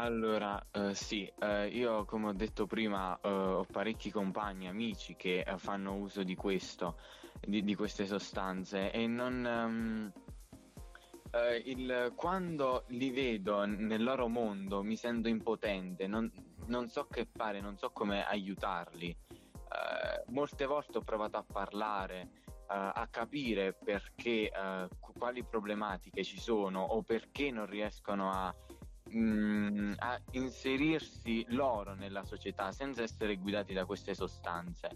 Allora, 0.00 0.64
eh, 0.70 0.94
sì, 0.94 1.30
eh, 1.40 1.66
io 1.66 2.04
come 2.04 2.28
ho 2.28 2.32
detto 2.32 2.66
prima 2.66 3.18
eh, 3.20 3.28
ho 3.28 3.64
parecchi 3.64 4.12
compagni, 4.12 4.68
amici 4.68 5.16
che 5.16 5.40
eh, 5.40 5.58
fanno 5.58 5.96
uso 5.96 6.22
di 6.22 6.36
questo, 6.36 6.98
di, 7.40 7.64
di 7.64 7.74
queste 7.74 8.06
sostanze 8.06 8.92
e 8.92 9.08
non... 9.08 10.12
eh, 11.32 11.56
il- 11.66 12.12
quando 12.14 12.84
li 12.90 13.10
vedo 13.10 13.64
nel 13.64 14.04
loro 14.04 14.28
mondo 14.28 14.84
mi 14.84 14.94
sento 14.94 15.26
impotente, 15.26 16.06
non, 16.06 16.30
non 16.66 16.88
so 16.88 17.08
che 17.08 17.26
fare, 17.34 17.60
non 17.60 17.76
so 17.76 17.90
come 17.90 18.24
aiutarli. 18.24 19.08
Eh, 19.08 20.30
molte 20.30 20.64
volte 20.64 20.98
ho 20.98 21.02
provato 21.02 21.38
a 21.38 21.44
parlare, 21.44 22.30
a 22.68 23.08
capire 23.10 23.72
perché, 23.72 24.50
qu- 25.00 25.16
quali 25.18 25.42
problematiche 25.42 26.22
ci 26.22 26.38
sono 26.38 26.82
o 26.82 27.02
perché 27.02 27.50
non 27.50 27.64
riescono 27.64 28.30
a 28.30 28.54
mm, 29.14 29.92
a 29.98 30.20
inserirsi 30.32 31.44
loro 31.48 31.94
nella 31.94 32.24
società 32.24 32.72
senza 32.72 33.02
essere 33.02 33.36
guidati 33.36 33.72
da 33.72 33.84
queste 33.84 34.14
sostanze. 34.14 34.88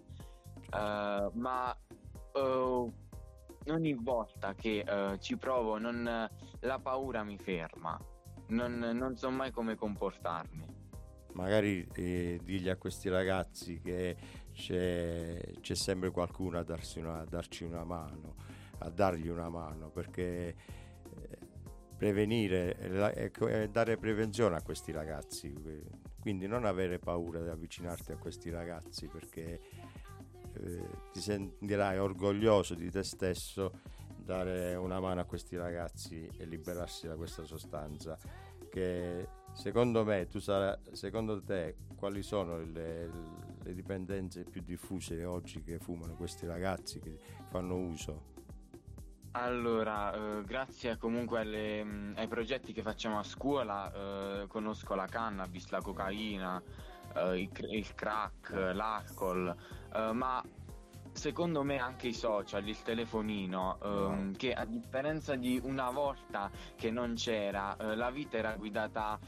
Eh, 0.70 1.30
ma 1.34 1.76
eh, 2.34 2.90
ogni 3.66 3.94
volta 3.94 4.54
che 4.54 4.80
eh, 4.86 5.18
ci 5.20 5.36
provo, 5.36 5.78
non- 5.78 6.28
la 6.60 6.78
paura 6.78 7.22
mi 7.24 7.38
ferma. 7.38 7.98
Non, 8.48 8.78
non 8.78 9.16
so 9.16 9.30
mai 9.30 9.50
come 9.50 9.76
comportarmi. 9.76 10.66
magari 11.34 11.88
eh, 11.94 12.38
digli 12.42 12.68
a 12.68 12.76
questi 12.76 13.08
ragazzi 13.08 13.80
che 13.80 14.16
c'è, 14.52 15.40
c'è 15.60 15.74
sempre 15.74 16.10
qualcuno 16.10 16.58
a, 16.58 16.62
darsi 16.62 16.98
una, 16.98 17.20
a 17.20 17.24
darci 17.24 17.64
una 17.64 17.84
mano, 17.84 18.34
a 18.78 18.90
dargli 18.90 19.28
una 19.28 19.48
mano, 19.48 19.88
perché 19.88 20.54
prevenire 22.02 22.74
è 22.78 22.88
la- 22.88 23.12
è 23.12 23.30
co- 23.30 23.46
è 23.46 23.68
dare 23.68 23.96
prevenzione 23.96 24.56
a 24.56 24.62
questi 24.62 24.90
ragazzi, 24.90 25.54
eh, 25.64 25.82
quindi 26.18 26.48
non 26.48 26.64
avere 26.64 26.98
paura 26.98 27.40
di 27.40 27.48
avvicinarti 27.48 28.10
a 28.10 28.16
questi 28.16 28.50
ragazzi 28.50 29.06
perché 29.06 29.60
eh, 30.54 30.88
ti 31.12 31.20
sentirai 31.20 31.98
orgoglioso 31.98 32.74
di 32.74 32.90
te 32.90 33.04
stesso 33.04 33.78
dare 34.16 34.74
una 34.74 34.98
mano 34.98 35.20
a 35.20 35.24
questi 35.24 35.56
ragazzi 35.56 36.28
e 36.38 36.44
liberarsi 36.44 37.06
da 37.06 37.14
questa 37.14 37.44
sostanza 37.44 38.18
che 38.68 39.28
secondo 39.52 40.04
me 40.04 40.26
tu 40.26 40.40
sara- 40.40 40.76
secondo 40.90 41.40
te 41.40 41.76
quali 41.94 42.24
sono 42.24 42.58
le, 42.64 43.10
le 43.62 43.74
dipendenze 43.74 44.42
più 44.42 44.60
diffuse 44.62 45.24
oggi 45.24 45.62
che 45.62 45.78
fumano 45.78 46.14
questi 46.14 46.46
ragazzi 46.46 46.98
che 46.98 47.16
fanno 47.48 47.76
uso 47.76 48.31
Allora, 49.34 50.12
eh, 50.12 50.44
grazie 50.44 50.98
comunque 50.98 51.40
alle, 51.40 51.82
mh, 51.82 52.14
ai 52.16 52.28
progetti 52.28 52.74
che 52.74 52.82
facciamo 52.82 53.18
a 53.18 53.22
scuola, 53.22 53.90
eh, 54.42 54.46
conosco 54.46 54.94
la 54.94 55.06
cannabis, 55.06 55.70
la 55.70 55.80
cocaina, 55.80 56.62
eh, 57.14 57.40
il, 57.40 57.50
il 57.70 57.94
crack, 57.94 58.50
l'alcol, 58.50 59.54
eh, 59.94 60.12
ma 60.12 60.44
secondo 61.12 61.62
me 61.62 61.78
anche 61.78 62.08
i 62.08 62.12
social, 62.12 62.66
il 62.66 62.82
telefonino, 62.82 63.78
ehm, 63.82 64.36
che 64.36 64.52
a 64.52 64.66
differenza 64.66 65.34
di 65.34 65.58
una 65.62 65.90
volta 65.90 66.50
che 66.76 66.90
non 66.90 67.14
c'era, 67.14 67.74
eh, 67.76 67.94
la 67.96 68.10
vita 68.10 68.36
era 68.36 68.54
guidata 68.56 69.18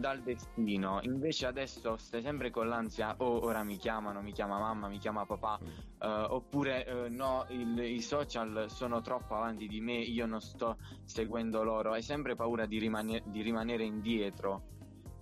dal 0.00 0.20
destino, 0.22 0.98
invece 1.02 1.46
adesso 1.46 1.96
stai 1.98 2.22
sempre 2.22 2.50
con 2.50 2.66
l'ansia, 2.68 3.14
oh 3.18 3.44
ora 3.44 3.62
mi 3.62 3.76
chiamano, 3.76 4.22
mi 4.22 4.32
chiama 4.32 4.58
mamma, 4.58 4.88
mi 4.88 4.98
chiama 4.98 5.24
papà, 5.26 5.60
eh, 6.00 6.06
oppure 6.08 6.84
eh, 6.86 7.08
no, 7.10 7.44
il- 7.50 7.78
i 7.78 8.00
social 8.00 8.66
sono 8.68 9.00
troppo 9.02 9.34
avanti 9.36 9.68
di 9.68 9.80
me, 9.80 9.94
io 9.98 10.26
non 10.26 10.40
sto 10.40 10.78
seguendo 11.04 11.62
loro, 11.62 11.92
hai 11.92 12.02
sempre 12.02 12.34
paura 12.34 12.66
di, 12.66 12.78
rimane- 12.78 13.22
di 13.26 13.42
rimanere 13.42 13.84
indietro 13.84 14.62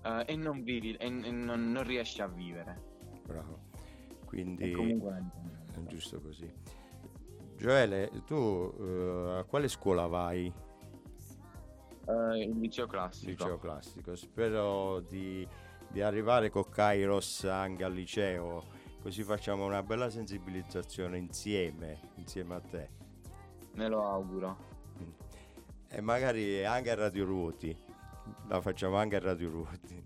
eh, 0.03 0.25
e 0.27 0.37
non 0.37 0.63
vivi 0.63 0.95
e, 0.95 1.07
e 1.07 1.31
non, 1.31 1.71
non 1.73 1.83
riesci 1.83 2.23
a 2.23 2.29
vivere. 2.29 2.81
bravo. 3.27 3.67
Quindi 4.25 4.71
comunque 4.73 5.25
è 5.75 5.81
giusto 5.87 6.21
così. 6.21 6.51
Gioele 7.57 8.11
tu 8.25 8.73
eh, 8.79 9.39
a 9.39 9.45
quale 9.45 9.67
scuola 9.69 10.07
vai? 10.07 10.53
Eh, 12.09 12.43
il 12.43 12.59
liceo 12.59 12.87
classico. 12.87 13.31
liceo 13.31 13.59
classico 13.59 14.15
spero 14.17 15.01
di, 15.01 15.47
di 15.89 16.01
arrivare 16.01 16.51
con 16.51 16.69
Kairos 16.69 17.45
anche 17.45 17.85
al 17.85 17.93
liceo 17.93 18.65
così 19.03 19.23
facciamo 19.23 19.65
una 19.65 19.83
bella 19.83 20.11
sensibilizzazione 20.11 21.19
insieme 21.19 22.01
insieme 22.17 22.55
a 22.55 22.61
te 22.61 22.89
Me 23.75 23.89
lo 23.89 24.05
auguro. 24.05 24.57
e 25.89 26.01
magari 26.01 26.65
anche 26.65 26.91
a 26.91 26.95
Radio 26.95 27.25
Ruoti 27.25 27.77
la 28.49 28.61
facciamo 28.61 28.97
anche 28.97 29.17
a 29.17 29.21
Radio 29.21 29.49
Ruoti 29.51 30.05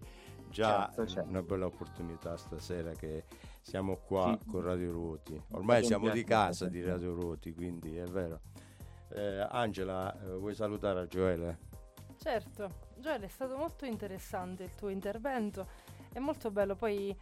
già 0.51 0.87
Certo, 0.95 1.07
certo. 1.07 1.29
una 1.31 1.43
bella 1.43 1.67
opportunità 1.67 2.37
stasera 2.37 2.93
che 2.93 3.25
siamo 3.63 3.97
qua 3.97 4.37
Sì. 4.41 4.47
con 4.51 4.63
Radio 4.63 4.93
Ruoti 4.93 5.41
ormai 5.53 5.83
siamo 5.85 6.11
di 6.11 6.23
casa 6.25 6.69
di. 6.69 6.83
Radio 6.83 7.15
Ruoti 7.15 7.53
quindi 7.55 7.97
è 7.97 8.05
vero 8.05 8.41
Eh, 9.15 9.47
Angela 9.51 10.15
eh, 10.23 10.37
vuoi 10.37 10.55
salutare 10.55 11.01
a 11.01 11.07
Gioele? 11.07 11.59
Certo, 12.23 12.69
Gioele, 13.01 13.27
è 13.27 13.29
stato 13.29 13.57
molto 13.57 13.85
interessante 13.85 14.63
il 14.63 14.75
tuo 14.77 14.91
intervento, 14.91 15.67
è 16.13 16.21
molto 16.21 16.53
bello, 16.53 16.77
poi 16.77 17.13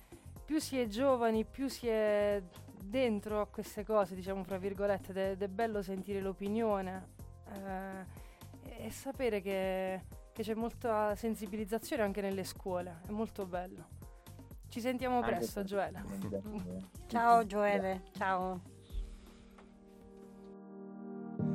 più 0.45 0.61
si 0.61 0.79
è 0.79 0.89
giovani, 0.89 1.47
più 1.47 1.69
si 1.69 1.89
è 1.89 2.43
dentro 2.85 3.41
a 3.41 3.47
queste 3.47 3.83
cose, 3.83 4.15
diciamo 4.15 4.45
fra 4.45 4.59
virgolette, 4.59 5.13
ed 5.13 5.17
è, 5.17 5.31
ed 5.31 5.43
è 5.43 5.49
bello 5.49 5.81
sentire 5.81 6.21
l'opinione. 6.21 7.09
eh, 7.47 8.85
e 8.85 8.91
sapere 8.91 9.41
che, 9.41 10.03
che, 10.33 10.43
c'è 10.43 10.53
molta 10.53 11.15
sensibilizzazione 11.15 12.03
anche 12.03 12.21
nelle 12.21 12.45
scuole, 12.45 13.01
è 13.07 13.11
molto 13.11 13.47
bello. 13.47 13.87
Ci 14.69 14.81
sentiamo 14.81 15.17
anche 15.17 15.31
presto, 15.31 15.65
Gioele. 15.65 16.05
Ciao 17.09 17.47
Gioele, 17.47 18.03
ciao. 18.19 18.61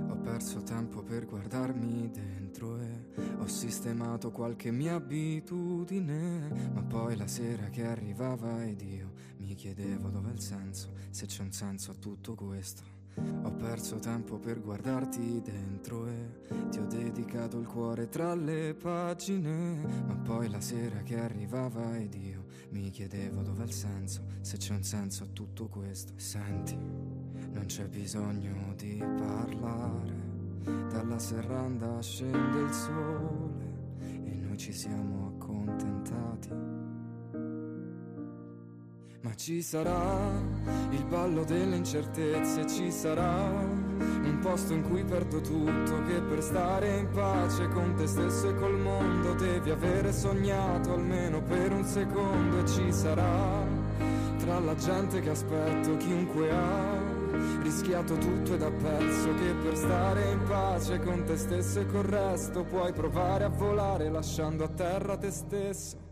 Ho 0.09 0.15
perso 0.23 0.63
tempo 0.63 1.03
per 1.03 1.27
guardarmi 1.27 2.09
dentro 2.09 2.44
e 2.57 3.03
ho 3.37 3.47
sistemato 3.47 4.31
qualche 4.31 4.71
mia 4.71 4.95
abitudine, 4.95 6.71
ma 6.73 6.81
poi 6.83 7.17
la 7.17 7.27
sera 7.27 7.67
che 7.67 7.85
arrivava 7.85 8.63
ed 8.63 8.81
io 8.81 9.11
mi 9.39 9.53
chiedevo 9.55 10.07
dov'è 10.07 10.31
il 10.31 10.39
senso, 10.39 10.93
se 11.09 11.25
c'è 11.25 11.41
un 11.41 11.51
senso 11.51 11.91
a 11.91 11.95
tutto 11.95 12.33
questo. 12.33 12.83
Ho 13.43 13.51
perso 13.51 13.97
tempo 13.97 14.37
per 14.37 14.61
guardarti 14.61 15.41
dentro 15.41 16.07
e 16.07 16.67
ti 16.69 16.79
ho 16.79 16.85
dedicato 16.85 17.59
il 17.59 17.67
cuore 17.67 18.07
tra 18.07 18.33
le 18.35 18.73
pagine, 18.73 20.03
ma 20.05 20.15
poi 20.15 20.49
la 20.49 20.61
sera 20.61 21.01
che 21.01 21.17
arrivava 21.17 21.97
ed 21.97 22.13
io 22.13 22.45
mi 22.69 22.89
chiedevo 22.89 23.41
dov'è 23.41 23.63
il 23.63 23.73
senso, 23.73 24.23
se 24.39 24.55
c'è 24.57 24.73
un 24.73 24.83
senso 24.83 25.23
a 25.23 25.27
tutto 25.27 25.67
questo. 25.67 26.13
Senti, 26.15 26.75
non 26.75 27.65
c'è 27.65 27.87
bisogno 27.87 28.73
di 28.75 28.97
parlare, 28.97 30.24
dalla 30.89 31.19
serranda 31.19 32.01
scende 32.01 32.59
il 32.59 32.73
sole 32.73 33.73
e 33.99 34.35
noi 34.35 34.57
ci 34.57 34.73
siamo 34.73 35.33
accontentati. 35.35 36.49
Ma 39.21 39.33
ci 39.35 39.61
sarà 39.61 40.31
il 40.91 41.03
ballo 41.05 41.43
delle 41.43 41.75
incertezze, 41.77 42.67
ci 42.67 42.91
sarà 42.91 43.49
un 43.49 44.37
posto 44.41 44.73
in 44.73 44.83
cui 44.83 45.03
perdo 45.03 45.41
tutto, 45.41 46.03
che 46.03 46.21
per 46.21 46.43
stare 46.43 46.97
in 46.97 47.09
pace 47.09 47.67
con 47.69 47.95
te 47.95 48.05
stesso 48.05 48.49
e 48.49 48.55
col 48.55 48.79
mondo 48.79 49.33
devi 49.33 49.71
avere 49.71 50.11
sognato 50.13 50.93
almeno 50.93 51.41
per 51.41 51.71
un 51.71 51.83
secondo. 51.83 52.59
E 52.59 52.67
ci 52.67 52.91
sarà 52.91 53.65
tra 54.37 54.59
la 54.59 54.75
gente 54.75 55.19
che 55.21 55.29
aspetto 55.31 55.97
chiunque 55.97 56.51
ha 56.51 57.04
rischiato 57.61 58.17
tutto 58.17 58.53
ed 58.53 58.71
perso 58.71 59.33
che 59.35 59.53
per 59.63 59.75
stare 59.75 60.31
in 60.31 60.43
pace 60.43 60.99
con 60.99 61.23
te 61.23 61.37
stesso 61.37 61.79
e 61.79 61.85
col 61.85 62.03
resto 62.03 62.63
puoi 62.63 62.93
provare 62.93 63.43
a 63.43 63.49
volare 63.49 64.09
lasciando 64.09 64.63
a 64.63 64.69
terra 64.69 65.17
te 65.17 65.31
stesso. 65.31 66.05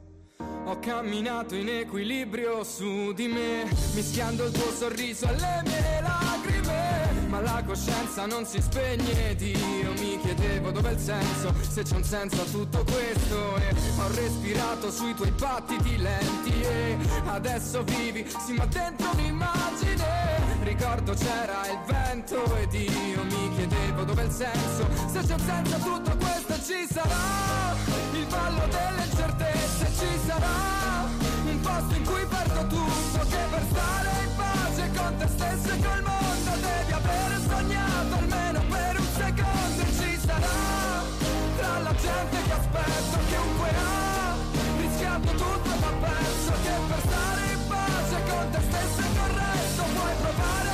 Ho 0.65 0.79
camminato 0.79 1.55
in 1.55 1.67
equilibrio 1.67 2.63
su 2.63 3.11
di 3.11 3.27
me, 3.27 3.65
mischiando 3.93 4.45
il 4.45 4.51
tuo 4.51 4.71
sorriso 4.71 5.27
alle 5.27 5.61
mie 5.65 6.01
lacrime. 6.01 7.27
Ma 7.27 7.41
la 7.41 7.63
coscienza 7.65 8.25
non 8.25 8.45
si 8.45 8.61
spegne 8.61 9.31
ed 9.31 9.41
io 9.41 9.91
mi 9.99 10.17
chiedevo 10.21 10.71
dov'è 10.71 10.91
il 10.91 10.99
senso, 10.99 11.53
se 11.67 11.83
c'è 11.83 11.95
un 11.95 12.03
senso 12.03 12.41
a 12.41 12.45
tutto 12.45 12.83
questo. 12.83 13.57
E 13.57 13.75
ho 13.99 14.07
respirato 14.15 14.89
sui 14.89 15.13
tuoi 15.15 15.31
battiti 15.31 15.97
lenti 15.97 16.61
e 16.61 16.97
adesso 17.25 17.83
vivi, 17.83 18.25
sì 18.45 18.53
ma 18.53 18.65
dentro 18.65 19.09
un'immagine. 19.11 20.42
Ricordo 20.63 21.13
c'era 21.13 21.67
il 21.69 21.79
vento 21.85 22.55
ed 22.55 22.73
io 22.73 23.23
mi 23.25 23.51
chiedevo 23.53 24.03
dov'è 24.05 24.23
il 24.23 24.31
senso, 24.31 24.87
se 25.11 25.19
c'è 25.21 25.33
un 25.33 25.39
senso 25.39 25.77
tutto 25.77 26.17
questo 26.17 26.53
ci 26.63 26.87
sarà. 26.89 27.75
Il 28.13 28.25
ballo 28.27 28.65
delle 28.67 29.03
incertezze, 29.05 29.91
ci 29.99 30.19
sarà. 30.25 31.03
Un 31.45 31.59
posto 31.59 31.95
in 31.95 32.03
cui 32.05 32.25
perdo 32.25 32.67
tutto, 32.67 33.19
che 33.27 33.37
per 33.51 33.63
stare 33.69 34.09
in 34.23 34.35
pace 34.35 34.91
con 34.95 35.17
te 35.17 35.27
stesso 35.27 35.73
e 35.73 35.79
col 35.81 36.01
mondo 36.01 36.51
devi 36.55 36.91
avere 36.91 37.35
sognato 37.45 38.15
almeno 38.15 38.59
per 38.69 38.99
un 38.99 39.07
secondo 39.17 39.81
e 39.81 39.91
ci 39.99 40.19
sarà. 40.25 41.03
Tra 41.57 41.79
la 41.79 41.93
gente 41.95 42.37
che 42.47 42.51
aspetto 42.53 43.17
chiunque 43.27 43.69
ha 43.69 44.35
rischiato 44.79 45.29
tutto 45.31 45.69
ma 45.81 46.07
penso 46.07 46.62
puoi 50.35 50.72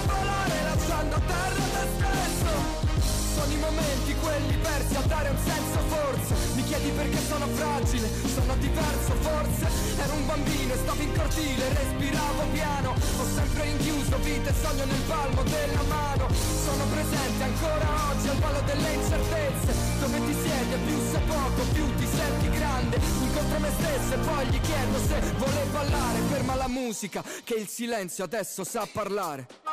momenti 3.69 4.15
quelli 4.15 4.55
persi 4.57 4.95
a 4.95 5.01
dare 5.01 5.29
un 5.29 5.37
senso 5.37 5.79
forse. 5.93 6.33
Mi 6.55 6.63
chiedi 6.63 6.89
perché 6.89 7.19
sono 7.27 7.45
fragile 7.53 8.07
sono 8.33 8.55
diverso 8.57 9.13
forse. 9.21 9.65
Ero 10.01 10.13
un 10.13 10.25
bambino 10.25 10.73
e 10.73 10.77
stavo 10.77 11.01
in 11.01 11.13
cortile 11.13 11.69
respiravo 11.69 12.43
piano. 12.51 12.89
Ho 12.91 13.25
sempre 13.25 13.63
rinchiuso 13.63 14.17
vita 14.23 14.49
e 14.49 14.53
sogno 14.61 14.85
nel 14.85 15.03
palmo 15.07 15.43
della 15.43 15.83
mano. 15.83 16.27
Sono 16.65 16.83
presente 16.89 17.43
ancora 17.43 17.87
oggi 18.09 18.27
al 18.27 18.37
ballo 18.37 18.61
delle 18.65 18.91
incertezze. 18.93 19.71
Dove 19.99 20.17
ti 20.25 20.33
siedi 20.33 20.75
più 20.85 20.97
sei 21.11 21.21
poco 21.27 21.61
più 21.73 21.85
ti 21.95 22.07
senti 22.07 22.49
grande. 22.49 22.97
Incontro 23.21 23.59
me 23.59 23.71
stesso 23.77 24.13
e 24.13 24.17
poi 24.17 24.45
gli 24.47 24.61
chiedo 24.61 24.97
se 24.97 25.19
vuole 25.37 25.63
ballare 25.71 26.19
ferma 26.29 26.55
la 26.55 26.67
musica 26.67 27.23
che 27.43 27.55
il 27.55 27.67
silenzio 27.67 28.23
adesso 28.23 28.63
sa 28.63 28.87
parlare 28.91 29.68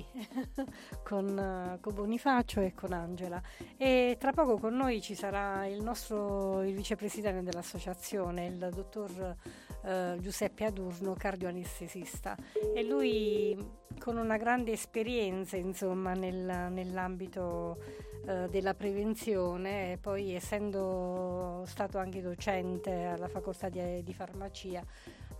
qui 0.00 0.04
con, 1.02 1.78
con, 1.80 1.94
Bonifacio 1.94 2.60
e 2.60 2.74
con 2.74 2.92
Angela. 2.92 3.40
E 3.76 4.16
tra 4.18 4.32
poco 4.32 4.58
con 4.58 4.74
noi 4.74 5.00
ci 5.00 5.14
sarà 5.14 5.66
il 5.66 5.82
nostro 5.82 6.62
il 6.62 6.74
vicepresidente 6.74 7.42
dell'associazione, 7.42 8.46
il 8.46 8.70
dottor 8.72 9.36
eh, 9.84 10.16
Giuseppe 10.20 10.64
Adurno, 10.64 11.14
cardioanestesista. 11.14 12.36
E 12.74 12.82
lui 12.84 13.56
con 13.98 14.16
una 14.16 14.36
grande 14.36 14.72
esperienza 14.72 15.56
insomma 15.56 16.14
nel, 16.14 16.70
nell'ambito 16.70 17.78
eh, 18.26 18.48
della 18.48 18.74
prevenzione 18.74 19.92
e 19.92 19.98
poi 19.98 20.34
essendo 20.34 21.64
stato 21.66 21.98
anche 21.98 22.22
docente 22.22 23.04
alla 23.04 23.28
facoltà 23.28 23.68
di, 23.68 24.02
di 24.02 24.14
farmacia 24.14 24.82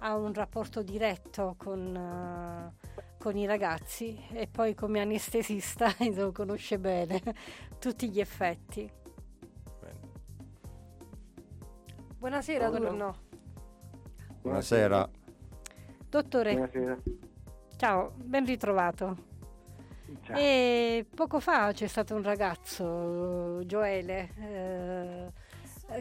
ha 0.02 0.16
un 0.16 0.32
rapporto 0.32 0.82
diretto 0.82 1.54
con... 1.56 2.72
Uh, 2.74 2.89
con 3.20 3.36
i 3.36 3.44
ragazzi 3.44 4.18
e 4.32 4.46
poi 4.46 4.74
come 4.74 4.98
anestesista 4.98 5.94
lo 6.16 6.32
conosce 6.32 6.78
bene 6.78 7.20
tutti 7.78 8.08
gli 8.08 8.18
effetti. 8.18 8.90
Bene. 9.78 9.98
Buonasera, 12.16 12.70
Bruno. 12.70 13.14
Buonasera. 14.40 15.10
Dottore. 16.08 16.52
Buonasera. 16.54 16.98
Ciao, 17.76 18.12
ben 18.16 18.46
ritrovato. 18.46 19.28
Ciao. 20.22 20.36
E 20.38 21.06
poco 21.14 21.40
fa 21.40 21.72
c'è 21.72 21.86
stato 21.86 22.14
un 22.14 22.22
ragazzo, 22.22 23.64
Gioele, 23.66 24.30
eh, 24.38 25.32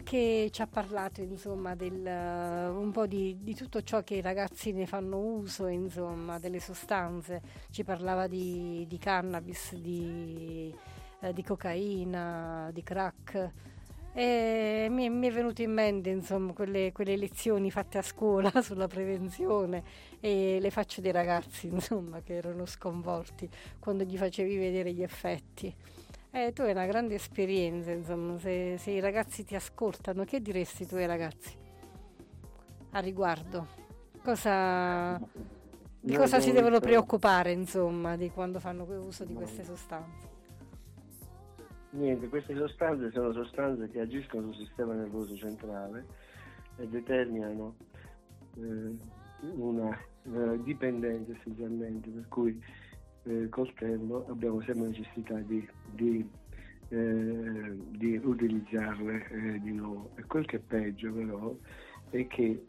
che 0.04 0.50
ci 0.52 0.62
ha 0.62 0.68
parlato 0.68 1.22
insomma 1.22 1.76
del, 1.76 1.94
uh, 1.94 2.80
un 2.80 2.92
po' 2.92 3.08
di, 3.08 3.38
di, 3.42 3.56
tutto 3.56 3.82
ciò 3.82 4.04
che 4.04 4.16
i 4.16 4.22
ragazzi 4.22 4.72
ne 4.72 4.86
fanno 4.86 5.18
uso, 5.18 5.68
insomma, 5.68 6.38
delle 6.40 6.60
sostanze. 6.60 7.42
Ci 7.72 7.84
parlava 7.84 8.28
di, 8.28 8.86
di 8.88 8.98
cannabis, 8.98 9.76
di, 9.76 10.74
uh, 11.22 11.32
di, 11.32 11.44
cocaina, 11.44 12.70
di 12.72 12.84
crack. 12.84 13.52
E 14.14 14.88
mi, 14.90 15.10
mi, 15.10 15.28
è 15.28 15.32
venuto 15.32 15.62
in 15.62 15.72
mente 15.72 16.10
insomma 16.10 16.52
quelle, 16.54 16.92
quelle, 16.92 17.16
lezioni 17.16 17.70
fatte 17.70 18.00
a 18.00 18.02
scuola 18.02 18.52
sulla 18.62 18.88
prevenzione 18.88 19.84
e 20.20 20.58
le 20.60 20.72
facce 20.72 21.00
dei 21.00 21.12
ragazzi 21.12 21.70
che 22.24 22.34
erano 22.34 22.66
sconvolti 22.66 23.48
quando 23.78 24.04
gli 24.04 24.18
facevi 24.18 24.58
vedere 24.58 24.94
gli 24.94 25.04
effetti. 25.04 25.74
Eh, 26.32 26.54
tu 26.54 26.62
hai 26.62 26.72
una 26.72 26.86
grande 26.86 27.16
esperienza, 27.16 27.92
insomma, 27.92 28.38
se, 28.38 28.78
se, 28.78 28.92
i 28.92 29.00
ragazzi 29.00 29.44
ti 29.44 29.56
ascoltano, 29.56 30.26
che 30.26 30.42
diresti 30.42 30.86
tu 30.86 30.96
ai 30.96 31.08
ragazzi 31.08 31.58
a 32.92 33.00
riguardo? 33.00 33.68
Cosa, 34.24 35.20
Di 36.00 36.16
cosa 36.16 36.40
si 36.40 36.52
devono 36.52 36.80
preoccupare, 36.80 37.52
insomma, 37.52 38.16
di 38.16 38.30
quando 38.30 38.60
fanno 38.60 38.84
uso 38.84 39.26
di 39.26 39.34
queste 39.34 39.64
sostanze? 39.64 40.28
Niente, 41.92 42.30
queste 42.30 42.56
sostanze 42.56 43.10
sono 43.12 43.34
sostanze 43.34 43.90
che 43.90 44.00
agiscono 44.00 44.54
sul 44.54 44.68
sistema 44.68 44.94
nervoso 44.94 45.36
centrale 45.36 46.06
e 46.78 46.88
determinano 46.88 47.76
eh, 48.56 48.96
una 49.56 49.98
eh, 50.24 50.62
dipendenza 50.62 51.32
essenzialmente, 51.32 52.10
per 52.10 52.28
cui 52.28 52.62
eh, 53.30 53.48
col 53.50 53.72
tempo 53.76 54.26
abbiamo 54.28 54.62
sempre 54.62 54.88
necessità 54.88 55.38
di, 55.40 55.68
di, 55.92 56.28
eh, 56.90 57.78
di 57.90 58.20
utilizzarle 58.24 59.28
eh, 59.30 59.60
di 59.60 59.72
nuovo. 59.72 60.12
E 60.16 60.24
quel 60.24 60.46
che 60.46 60.58
è 60.58 60.60
peggio 60.60 61.14
però 61.14 61.56
è 62.10 62.26
che 62.28 62.64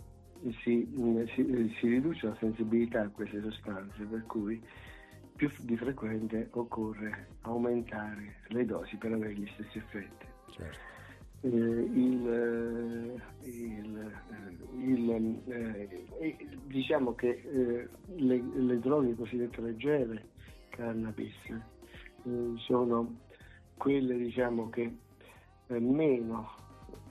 si, 0.63 0.87
si, 1.35 1.75
si 1.79 1.89
riduce 1.89 2.27
la 2.27 2.37
sensibilità 2.39 3.03
a 3.03 3.09
queste 3.09 3.41
sostanze, 3.41 4.05
per 4.05 4.25
cui 4.27 4.61
più 5.35 5.51
di 5.61 5.77
frequente 5.77 6.49
occorre 6.53 7.29
aumentare 7.43 8.37
le 8.49 8.67
dosi 8.67 8.97
per 8.97 9.13
avere 9.13 9.35
gli 9.35 9.49
stessi 9.55 9.79
effetti. 9.79 10.27
Certo. 10.51 10.89
Eh, 11.43 11.49
il, 11.49 12.29
eh, 12.29 13.49
il, 13.49 14.13
eh, 14.13 14.85
il, 14.85 15.41
eh, 15.47 16.37
diciamo 16.67 17.15
che 17.15 17.29
eh, 17.29 17.89
le, 18.17 18.43
le, 18.55 18.79
droghe 18.79 19.15
cosiddette 19.15 19.63
leggere, 19.63 20.27
cannabis, 20.81 21.35
eh, 21.49 22.55
sono 22.57 23.19
quelle 23.77 24.17
diciamo, 24.17 24.71
che 24.71 24.91
meno 25.69 26.51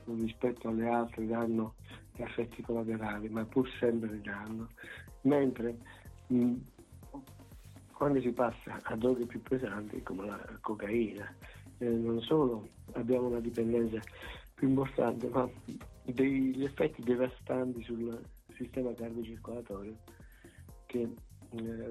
rispetto 0.06 0.70
alle 0.70 0.90
altre 0.90 1.28
danno 1.28 1.76
effetti 2.18 2.62
collaterali, 2.64 3.30
ma 3.30 3.46
pur 3.46 3.70
sempre 3.80 4.20
danno, 4.22 4.68
mentre 5.22 5.78
quando 7.94 8.20
si 8.22 8.32
passa 8.32 8.80
a 8.82 8.96
droghe 8.96 9.26
più 9.26 9.42
pesanti 9.42 10.02
come 10.02 10.26
la 10.26 10.58
cocaina, 10.62 11.34
eh, 11.78 11.88
non 11.88 12.20
solo 12.22 12.68
abbiamo 12.94 13.28
una 13.28 13.40
dipendenza 13.40 14.00
più 14.56 14.68
importante, 14.70 15.30
ma 15.30 15.50
degli 16.04 16.64
effetti 16.64 17.04
devastanti 17.04 17.84
sul 17.84 18.20
sistema 18.56 18.94
cardiocircolatorio 18.94 19.96
che 20.88 21.02
eh, 21.02 21.14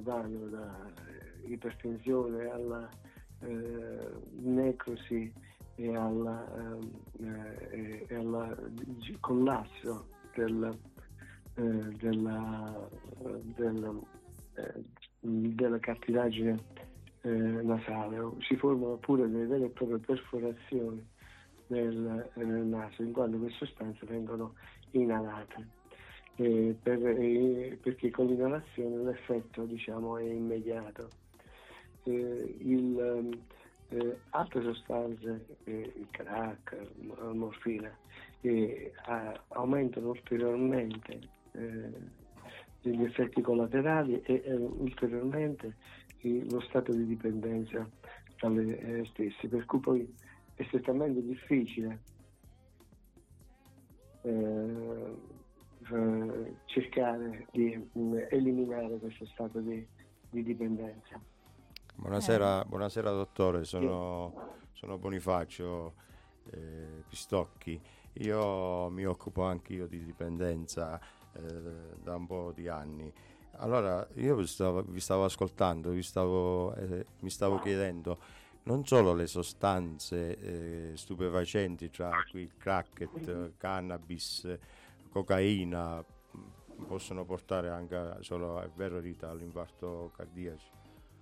vanno 0.03 0.47
da 0.47 0.91
ipertensione 1.47 2.51
alla 2.51 2.89
eh, 3.41 4.11
necrosi 4.41 5.33
e 5.77 5.97
al 5.97 6.79
eh, 7.21 8.07
eh 8.09 9.17
collasso 9.21 10.09
del, 10.35 10.79
eh, 11.55 11.63
della, 11.63 12.89
del, 13.57 14.01
eh, 14.55 14.85
della 15.21 15.79
cartilagine 15.79 16.59
eh, 17.23 17.31
nasale. 17.31 18.19
Si 18.41 18.57
formano 18.57 18.97
pure 18.97 19.29
delle 19.29 19.47
vere 19.47 19.65
e 19.67 19.71
proprie 19.71 19.99
perforazioni 19.99 21.07
nel, 21.69 22.31
nel 22.35 22.65
naso, 22.65 23.03
in 23.03 23.13
quanto 23.13 23.39
queste 23.39 23.67
sostanze 23.67 24.05
vengono 24.07 24.55
inalate. 24.93 25.77
Eh, 26.41 26.77
per, 26.81 27.05
eh, 27.05 27.77
perché 27.83 28.13
con 28.13 28.27
l'inalazione 28.27 29.03
l'effetto 29.03 29.65
diciamo, 29.65 30.19
è 30.19 30.23
immediato. 30.23 31.09
Eh, 32.05 32.57
il, 32.61 33.41
eh, 33.89 34.19
altre 34.31 34.63
sostanze, 34.63 35.47
eh, 35.65 35.93
il 35.97 36.07
crack, 36.13 36.77
la 37.17 37.33
morfina, 37.33 37.91
eh, 38.43 38.93
aumentano 39.49 40.11
ulteriormente 40.11 41.19
eh, 41.53 41.91
gli 42.83 43.03
effetti 43.03 43.41
collaterali 43.43 44.23
e 44.23 44.43
eh, 44.45 44.55
ulteriormente 44.55 45.75
lo 46.23 46.61
stato 46.61 46.93
di 46.93 47.05
dipendenza 47.05 47.89
dalle 48.41 48.79
eh, 48.79 49.05
stesse, 49.07 49.49
per 49.49 49.65
cui 49.65 49.81
poi 49.81 50.15
è 50.55 50.63
estremamente 50.63 51.21
difficile 51.21 51.99
cercare 56.67 57.47
di 57.51 57.77
mh, 57.77 58.01
mm, 58.01 58.19
eliminare 58.31 58.99
questo 58.99 59.27
stato 59.27 59.59
di, 59.61 59.87
di 60.31 60.43
dipendenza. 60.43 61.21
Buonasera, 61.95 62.65
buonasera 62.65 63.11
dottore, 63.11 63.65
sono, 63.65 64.57
sono 64.73 64.99
Bonifacio 64.99 65.95
eh, 66.51 67.03
Pistocchi. 67.09 67.81
Io 68.21 68.89
mi 68.91 69.05
occupo 69.05 69.43
anche 69.43 69.73
io 69.73 69.87
di 69.87 70.05
dipendenza 70.05 71.01
eh, 71.33 71.43
da 72.03 72.15
un 72.15 72.27
po' 72.27 72.53
di 72.55 72.69
anni. 72.69 73.13
Allora, 73.61 74.07
io 74.15 74.37
vi 74.37 74.47
stavo, 74.47 74.83
vi 74.83 75.01
stavo 75.01 75.25
ascoltando, 75.25 75.91
vi 75.91 76.03
stavo, 76.03 76.75
eh, 76.75 77.05
mi 77.21 77.31
stavo 77.31 77.59
chiedendo 77.59 78.19
non 78.65 78.85
solo 78.85 79.15
le 79.15 79.27
sostanze 79.27 80.39
eh, 80.39 80.97
stupefacenti, 80.97 81.91
tra 81.91 82.11
cui 82.31 82.43
il 82.43 82.53
crack, 82.57 83.57
cannabis, 83.57 84.47
cocaina, 85.09 86.05
possono 86.87 87.25
portare 87.25 87.71
anche 87.71 88.17
solo, 88.21 88.61
è 88.61 88.71
vero 88.75 88.99
Rita, 89.01 89.31
all'infarto 89.31 90.13
cardiaco 90.15 90.77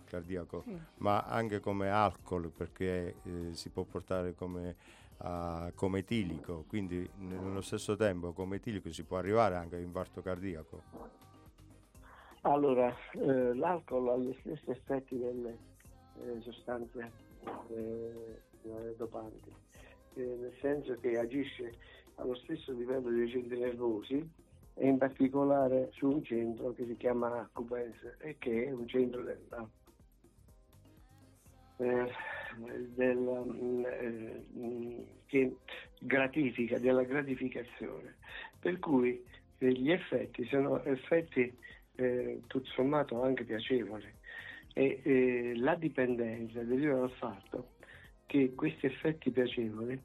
cardiaco, 0.06 0.62
sì. 0.62 0.80
ma 0.98 1.22
anche 1.22 1.60
come 1.60 1.90
alcol 1.90 2.50
perché 2.50 3.16
eh, 3.22 3.52
si 3.52 3.68
può 3.70 3.82
portare 3.82 4.34
come, 4.34 4.76
uh, 5.18 5.74
come 5.74 5.98
etilico, 5.98 6.64
quindi 6.66 7.08
nello 7.18 7.60
stesso 7.60 7.96
tempo 7.96 8.32
come 8.32 8.56
etilico 8.56 8.90
si 8.90 9.04
può 9.04 9.18
arrivare 9.18 9.56
anche 9.56 9.76
all'infarto 9.76 10.22
cardiaco. 10.22 10.82
Allora, 12.42 12.94
eh, 13.12 13.54
l'alcol 13.54 14.08
ha 14.08 14.16
gli 14.16 14.34
stessi 14.40 14.70
effetti 14.70 15.18
delle 15.18 15.58
eh, 16.22 16.40
sostanze 16.42 17.10
eh, 17.70 18.94
dopanti, 18.96 19.52
eh, 20.14 20.22
nel 20.22 20.54
senso 20.60 20.96
che 21.00 21.18
agisce 21.18 21.74
allo 22.16 22.34
stesso 22.36 22.72
livello 22.72 23.10
dei 23.10 23.28
centri 23.28 23.58
nervosi 23.58 24.30
e 24.74 24.86
in 24.86 24.98
particolare 24.98 25.88
su 25.92 26.08
un 26.08 26.22
centro 26.22 26.72
che 26.74 26.86
si 26.86 26.96
chiama 26.96 27.40
Acubens 27.40 27.96
e 28.18 28.36
che 28.38 28.66
è 28.66 28.72
un 28.72 28.86
centro 28.86 29.22
della 29.22 29.68
eh, 31.78 32.10
eh, 32.98 35.06
che 35.26 35.56
gratifica, 36.00 36.78
della 36.78 37.02
gratificazione. 37.02 38.16
Per 38.58 38.78
cui 38.78 39.22
gli 39.58 39.90
effetti 39.90 40.46
sono 40.46 40.82
effetti 40.84 41.54
eh, 41.96 42.40
tutto 42.46 42.70
sommato 42.70 43.22
anche 43.22 43.44
piacevoli 43.44 44.10
e 44.74 45.00
eh, 45.02 45.52
la 45.56 45.74
dipendenza 45.74 46.62
deriva 46.62 46.96
dal 46.96 47.12
fatto 47.12 47.74
che 48.26 48.54
questi 48.54 48.86
effetti 48.86 49.30
piacevoli 49.30 49.98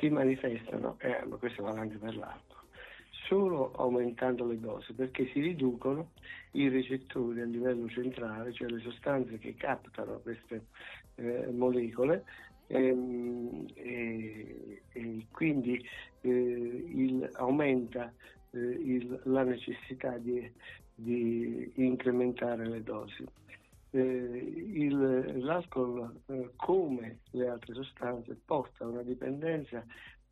si 0.00 0.08
manifestano, 0.08 0.96
eh, 0.98 1.22
ma 1.26 1.36
questo 1.36 1.62
vale 1.62 1.80
anche 1.80 1.98
per 1.98 2.16
l'altro, 2.16 2.56
solo 3.26 3.72
aumentando 3.76 4.46
le 4.46 4.58
dosi, 4.58 4.94
perché 4.94 5.28
si 5.32 5.40
riducono 5.40 6.10
i 6.52 6.68
recettori 6.68 7.40
a 7.42 7.44
livello 7.44 7.88
centrale, 7.88 8.52
cioè 8.52 8.68
le 8.68 8.80
sostanze 8.80 9.38
che 9.38 9.54
captano 9.54 10.18
queste 10.20 10.64
eh, 11.16 11.48
molecole 11.52 12.24
ehm, 12.66 13.66
e, 13.74 14.82
e, 14.92 15.26
quindi 15.30 15.86
eh, 16.22 16.28
il, 16.28 17.30
aumenta 17.34 18.12
eh, 18.52 18.58
il, 18.58 19.20
la 19.24 19.44
necessità 19.44 20.16
di, 20.16 20.50
di, 20.94 21.70
incrementare 21.76 22.66
le 22.66 22.82
dosi. 22.82 23.24
Eh, 23.92 24.88
l'alcol, 25.38 26.20
eh, 26.26 26.50
come 26.56 27.18
le 27.32 27.48
altre 27.48 27.74
sostanze, 27.74 28.38
porta 28.44 28.84
a 28.84 28.88
una 28.88 29.02
dipendenza 29.02 29.84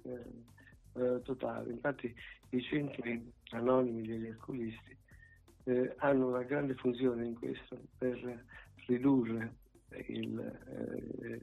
eh, 0.02 1.22
totale. 1.22 1.72
Infatti 1.72 2.14
i 2.50 2.62
centri 2.62 3.32
anonimi 3.50 4.06
degli 4.06 4.26
alcolisti 4.26 4.96
eh, 5.64 5.94
hanno 5.98 6.28
una 6.28 6.42
grande 6.42 6.74
funzione 6.74 7.26
in 7.26 7.34
questo 7.34 7.78
per 7.98 8.44
ridurre 8.86 9.54
il, 10.06 10.38
eh, 10.38 11.40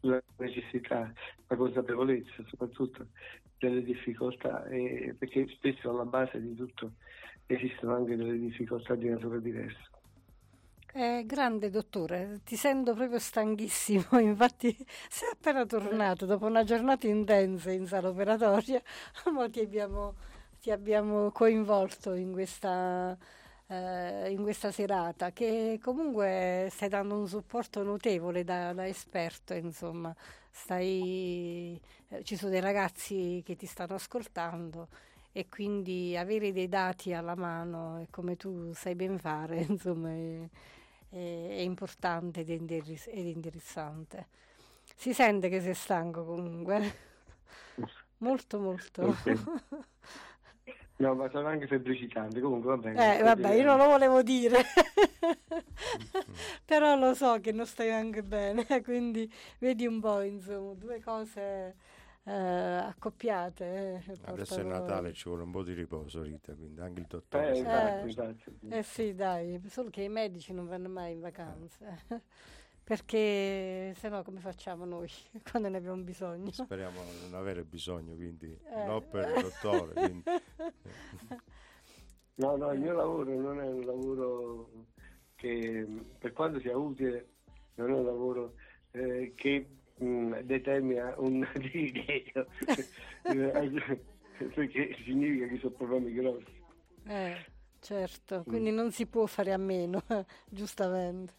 la 0.00 0.22
necessità, 0.38 1.12
la 1.46 1.56
consapevolezza 1.56 2.44
soprattutto 2.46 3.08
delle 3.58 3.82
difficoltà, 3.82 4.64
eh, 4.66 5.14
perché 5.18 5.46
spesso 5.48 5.90
alla 5.90 6.04
base 6.04 6.40
di 6.40 6.54
tutto 6.54 6.92
esistono 7.46 7.94
anche 7.94 8.16
delle 8.16 8.38
difficoltà 8.38 8.94
di 8.94 9.08
natura 9.08 9.38
diversa. 9.38 9.97
Eh, 10.94 11.24
grande 11.26 11.68
dottore, 11.70 12.40
ti 12.44 12.56
sento 12.56 12.94
proprio 12.94 13.18
stanchissimo, 13.18 14.18
infatti 14.20 14.74
sei 15.08 15.28
appena 15.30 15.64
tornato 15.66 16.24
dopo 16.26 16.46
una 16.46 16.64
giornata 16.64 17.06
intensa 17.06 17.70
in 17.70 17.86
sala 17.86 18.08
operatoria, 18.08 18.82
ma 19.32 19.48
ti 19.50 19.60
abbiamo, 19.60 20.14
ti 20.60 20.70
abbiamo 20.70 21.30
coinvolto 21.30 22.14
in 22.14 22.32
questa, 22.32 23.16
eh, 23.68 24.30
in 24.30 24.42
questa, 24.42 24.70
serata 24.72 25.30
che 25.30 25.78
comunque 25.82 26.68
stai 26.70 26.88
dando 26.88 27.16
un 27.18 27.28
supporto 27.28 27.82
notevole 27.82 28.42
da, 28.42 28.72
da 28.72 28.86
esperto, 28.88 29.52
insomma, 29.54 30.14
stai, 30.50 31.80
eh, 32.08 32.24
ci 32.24 32.34
sono 32.36 32.50
dei 32.50 32.60
ragazzi 32.60 33.42
che 33.44 33.56
ti 33.56 33.66
stanno 33.66 33.94
ascoltando 33.94 34.88
e 35.32 35.48
quindi 35.48 36.16
avere 36.16 36.50
dei 36.52 36.68
dati 36.68 37.12
alla 37.12 37.34
mano, 37.36 38.04
come 38.10 38.36
tu 38.36 38.72
sai 38.74 38.94
ben 38.94 39.18
fare, 39.18 39.60
insomma, 39.68 40.10
è, 40.10 40.48
è, 41.08 41.16
è 41.16 41.60
importante 41.60 42.40
ed, 42.40 42.48
indirizz- 42.48 43.08
ed 43.08 43.26
indirizzante. 43.26 44.26
Si 44.96 45.12
sente 45.12 45.48
che 45.48 45.60
sei 45.60 45.74
stanco 45.74 46.24
comunque, 46.24 46.96
molto 48.18 48.58
molto. 48.58 49.02
Ok. 49.02 49.34
No, 50.98 51.14
ma 51.14 51.30
sono 51.30 51.46
anche 51.46 51.68
febbricitante, 51.68 52.40
comunque 52.40 52.70
va 52.70 52.76
bene. 52.76 53.18
Eh, 53.18 53.22
vabbè, 53.22 53.52
io 53.52 53.62
non 53.62 53.76
lo 53.76 53.86
volevo 53.86 54.20
dire, 54.20 54.64
però 56.64 56.96
lo 56.96 57.14
so 57.14 57.38
che 57.40 57.52
non 57.52 57.66
stai 57.66 57.92
anche 57.92 58.24
bene, 58.24 58.66
quindi 58.82 59.32
vedi 59.60 59.86
un 59.86 60.00
po', 60.00 60.22
insomma, 60.22 60.74
due 60.74 61.00
cose 61.00 61.76
eh, 62.28 62.86
accoppiate. 62.88 64.02
eh, 64.06 64.18
Adesso 64.24 64.60
è 64.60 64.62
Natale, 64.62 65.12
ci 65.14 65.28
vuole 65.28 65.44
un 65.44 65.50
po' 65.50 65.62
di 65.62 65.72
riposo, 65.72 66.22
Rita, 66.22 66.54
quindi 66.54 66.80
anche 66.80 67.00
il 67.00 67.06
dottore. 67.06 67.50
Eh, 67.50 67.54
si 67.54 67.60
infatti, 67.60 68.58
Eh. 68.68 68.78
Eh 68.78 68.82
sì, 68.82 69.14
dai, 69.14 69.60
solo 69.68 69.88
che 69.90 70.02
i 70.02 70.08
medici 70.08 70.52
non 70.52 70.66
vanno 70.66 70.88
mai 70.88 71.12
in 71.12 71.20
vacanze, 71.20 72.04
perché 72.84 73.92
se 73.96 74.08
no 74.08 74.22
come 74.22 74.40
facciamo 74.40 74.84
noi 74.84 75.08
quando 75.50 75.68
ne 75.68 75.78
abbiamo 75.78 76.02
bisogno? 76.02 76.50
Speriamo 76.52 77.00
di 77.02 77.30
non 77.30 77.34
avere 77.40 77.64
bisogno, 77.64 78.14
quindi 78.14 78.46
Eh. 78.74 78.84
no 78.84 79.00
per 79.00 79.28
il 79.36 79.42
dottore. 79.42 79.92
quindi- 79.94 80.22
No, 82.38 82.54
no, 82.56 82.70
il 82.72 82.78
mio 82.78 82.92
lavoro 82.94 83.34
non 83.34 83.60
è 83.60 83.66
un 83.66 83.84
lavoro 83.84 84.70
che, 85.34 85.84
per 86.18 86.32
quanto 86.32 86.60
sia 86.60 86.76
utile, 86.76 87.30
non 87.74 87.90
è 87.90 87.94
un 87.94 88.04
lavoro 88.04 88.54
eh, 88.92 89.32
che 89.34 89.68
mh, 89.98 90.40
determina 90.40 91.14
un 91.18 91.46
desiderio, 91.54 92.46
perché 94.54 94.96
significa 95.04 95.46
che 95.46 95.58
sono 95.58 95.72
problemi 95.72 96.12
grossi. 96.12 96.56
Eh, 97.06 97.36
certo, 97.80 98.44
quindi 98.46 98.70
non 98.70 98.92
si 98.92 99.06
può 99.06 99.26
fare 99.26 99.52
a 99.52 99.58
meno, 99.58 100.02
giustamente. 100.48 101.34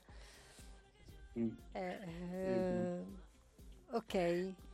Mm. 1.37 1.49
Eh, 1.73 1.99
eh, 2.31 3.03
ok, 3.91 4.13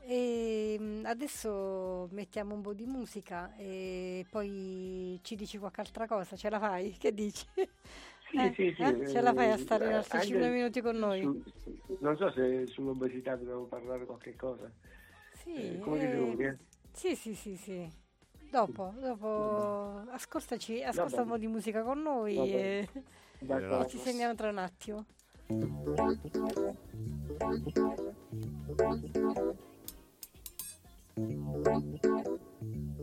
e 0.07 0.77
mm, 0.79 1.05
adesso 1.05 2.07
mettiamo 2.11 2.53
un 2.55 2.61
po' 2.61 2.73
di 2.73 2.85
musica 2.85 3.55
e 3.57 4.25
poi 4.29 5.19
ci 5.21 5.35
dici 5.35 5.57
qualche 5.57 5.81
altra 5.81 6.07
cosa, 6.07 6.35
ce 6.35 6.49
la 6.49 6.59
fai? 6.59 6.91
Che 6.91 7.13
dici? 7.13 7.45
Sì, 8.29 8.37
Eh, 8.37 8.53
sì, 8.55 8.73
sì, 8.75 8.81
eh? 8.83 9.07
Ce 9.07 9.21
la 9.21 9.33
fai 9.33 9.51
a 9.51 9.53
eh, 9.53 9.57
stare 9.57 9.93
altri 9.93 10.13
anche 10.17 10.27
5 10.27 10.49
minuti 10.49 10.81
con 10.81 10.97
noi? 10.97 11.21
su- 11.21 11.43
non 12.01 12.17
so 12.17 12.31
se 12.31 12.65
sull'obesità 12.67 13.35
dobbiamo 13.35 13.65
parlare 13.65 14.05
qualche 14.05 14.35
cosa. 14.35 14.69
Sì, 15.43 15.51
Eh, 15.51 15.79
eh, 15.87 16.35
eh? 16.39 16.57
sì, 16.93 17.15
sì, 17.15 17.35
sì, 17.35 17.55
sì. 17.55 17.89
Dopo, 18.49 18.93
dopo 18.99 20.03
ascoltaci, 20.11 20.81
ascolta 20.83 21.21
un 21.21 21.27
po' 21.27 21.37
di 21.37 21.47
musica 21.47 21.83
con 21.83 22.01
noi 22.01 22.35
e, 22.35 22.87
e 23.39 23.85
ci 23.89 23.97
sentiamo 23.97 24.33
tra 24.35 24.49
un 24.49 24.57
attimo. 24.57 25.05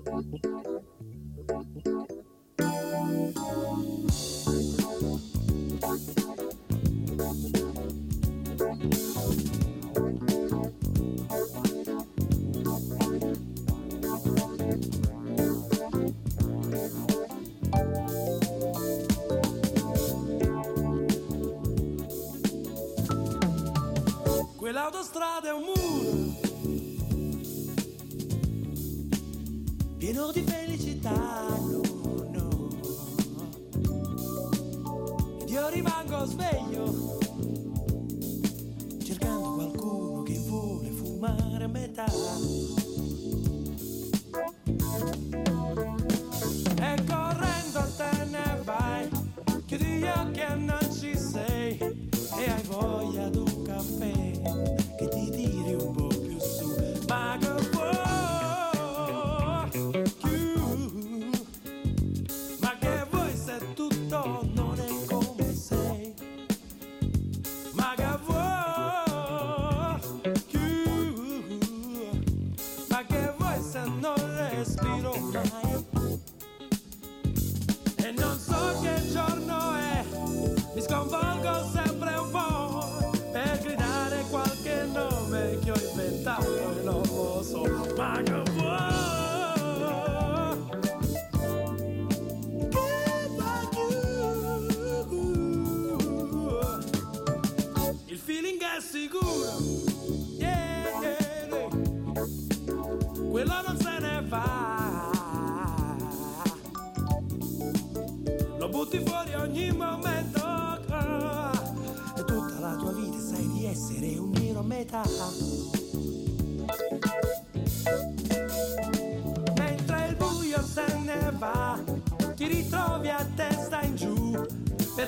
Quell'autostrada 0.04 0.71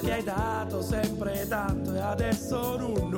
Perché 0.04 0.18
hai 0.18 0.22
dato 0.22 0.82
sempre 0.82 1.46
tanto 1.48 1.94
E 1.94 1.98
adesso 1.98 2.76
non, 2.76 3.08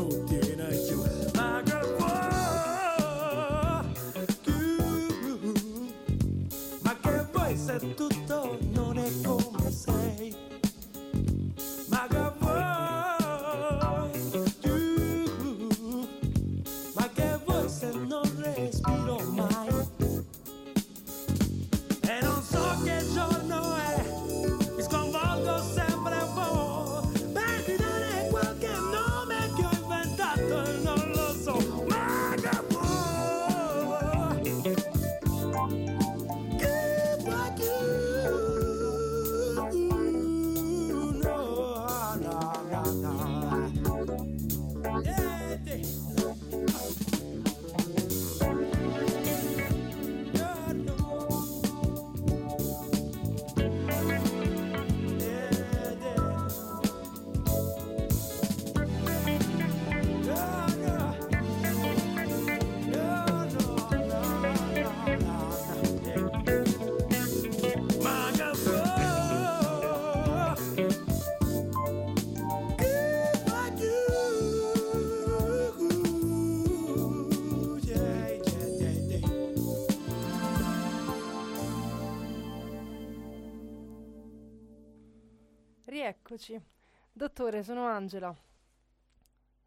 Dottore, 87.36 87.62
sono 87.62 87.84
Angela. 87.84 88.34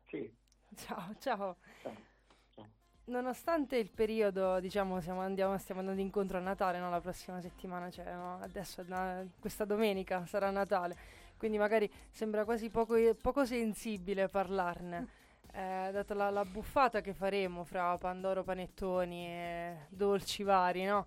Sì. 0.07 0.27
Ciao, 0.75 1.13
ciao. 1.19 1.57
Ciao. 1.83 2.67
Nonostante 3.05 3.77
il 3.77 3.91
periodo, 3.91 4.59
diciamo, 4.59 4.99
siamo, 5.01 5.19
andiamo, 5.21 5.55
stiamo 5.59 5.81
andando 5.81 6.01
incontro 6.01 6.39
a 6.39 6.41
Natale, 6.41 6.79
no? 6.79 6.89
La 6.89 6.99
prossima 6.99 7.39
settimana, 7.39 7.91
cioè 7.91 8.11
no? 8.11 8.39
adesso, 8.41 8.83
na- 8.87 9.23
questa 9.39 9.65
domenica 9.65 10.25
sarà 10.25 10.49
Natale, 10.49 10.97
quindi 11.37 11.59
magari 11.59 11.87
sembra 12.09 12.43
quasi 12.43 12.71
poco, 12.71 12.95
poco 13.21 13.45
sensibile 13.45 14.27
parlarne. 14.29 15.07
Eh, 15.51 15.89
data 15.91 16.15
la, 16.15 16.31
la 16.31 16.45
buffata 16.45 17.01
che 17.01 17.13
faremo 17.13 17.63
fra 17.65 17.95
Pandoro 17.99 18.43
Panettoni 18.43 19.27
e 19.27 19.75
dolci 19.89 20.41
vari, 20.41 20.85
no? 20.85 21.05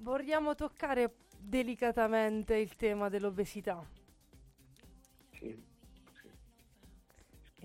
Vogliamo 0.00 0.54
toccare 0.54 1.14
delicatamente 1.38 2.56
il 2.56 2.76
tema 2.76 3.08
dell'obesità 3.08 3.96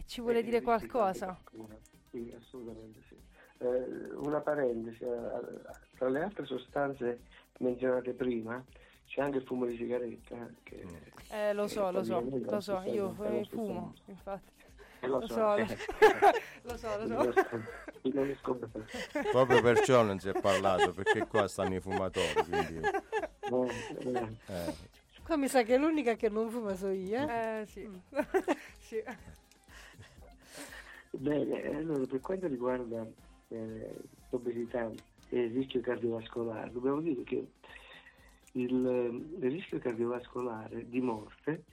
e 0.03 0.07
ci 0.07 0.21
vuole 0.21 0.39
Eh, 0.39 0.43
dire 0.43 0.61
qualcosa? 0.61 1.39
Sì, 2.11 2.33
assolutamente 2.37 2.99
sì. 3.07 3.15
Eh, 3.59 4.13
una 4.15 4.39
parentesi, 4.41 5.03
eh, 5.03 5.61
tra 5.97 6.09
le 6.09 6.21
altre 6.21 6.45
sostanze 6.45 7.19
menzionate 7.59 8.11
prima 8.13 8.63
c'è 9.07 9.21
anche 9.21 9.37
il 9.37 9.45
fumo 9.45 9.65
di 9.65 9.77
sigaretta. 9.77 10.35
eh, 10.35 10.53
Che, 10.63 10.85
Eh, 11.29 11.53
lo 11.53 11.67
so, 11.67 11.87
eh, 11.89 11.91
lo 11.91 12.03
so, 12.03 12.21
lo 12.21 12.59
so, 12.61 12.81
io 12.83 13.13
stessa- 13.13 13.45
fumo, 13.45 13.93
infatti. 14.05 14.51
Eh, 14.99 15.07
lo 15.07 15.19
Lo 15.19 15.27
so, 15.27 15.33
so, 15.35 15.55
eh. 15.55 15.77
lo 16.63 16.77
so, 16.77 16.97
lo 16.97 17.07
so. 17.07 17.61
Riesco 18.03 18.59
a- 18.61 19.29
Proprio 19.31 19.61
perciò 19.61 20.03
non 20.03 20.19
si 20.19 20.29
è 20.29 20.39
parlato, 20.39 20.93
perché 20.93 21.25
qua 21.25 21.47
stanno 21.47 21.75
i 21.75 21.79
fumatori, 21.79 22.43
quindi... 22.43 22.79
No, 23.49 23.65
eh, 23.67 24.53
eh, 24.53 24.73
Qua 25.23 25.37
mi 25.37 25.47
sa 25.47 25.63
che 25.63 25.77
l'unica 25.77 26.15
che 26.15 26.29
non 26.29 26.49
fuma 26.49 26.75
so 26.75 26.89
io. 26.89 27.27
eh. 27.27 27.61
Eh, 27.61 27.65
sì. 27.65 27.89
sì. 28.79 29.03
Bene, 31.15 31.63
allora 31.67 32.05
per 32.07 32.21
quanto 32.21 32.47
riguarda 32.47 33.07
eh, 33.49 33.95
l'obesità 34.31 34.91
e 35.29 35.39
il 35.43 35.53
rischio 35.53 35.79
cardiovascolare, 35.79 36.71
dobbiamo 36.71 37.01
dire 37.01 37.23
che 37.23 37.47
il, 38.53 39.35
il 39.39 39.51
rischio 39.51 39.77
cardiovascolare 39.77 40.89
di 40.89 40.99
morte 41.01 41.65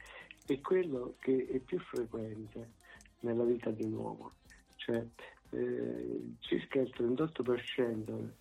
è 0.44 0.60
quello 0.60 1.14
che 1.20 1.46
è 1.48 1.58
più 1.58 1.78
frequente 1.80 2.72
nella 3.20 3.44
vita 3.44 3.70
di 3.70 3.82
un 3.82 3.94
uomo, 3.94 4.32
cioè 4.76 5.04
eh, 5.52 6.20
circa 6.40 6.80
il 6.80 6.92
38% 6.94 8.32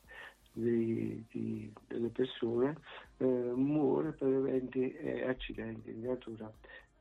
dei- 0.51 1.25
di- 1.31 1.71
delle 1.87 2.09
persone 2.09 2.75
eh, 3.17 3.25
muore 3.25 4.11
per 4.11 4.33
eventi 4.33 4.91
e 4.91 5.23
accidenti 5.23 5.93
di 5.93 6.01
natura 6.01 6.51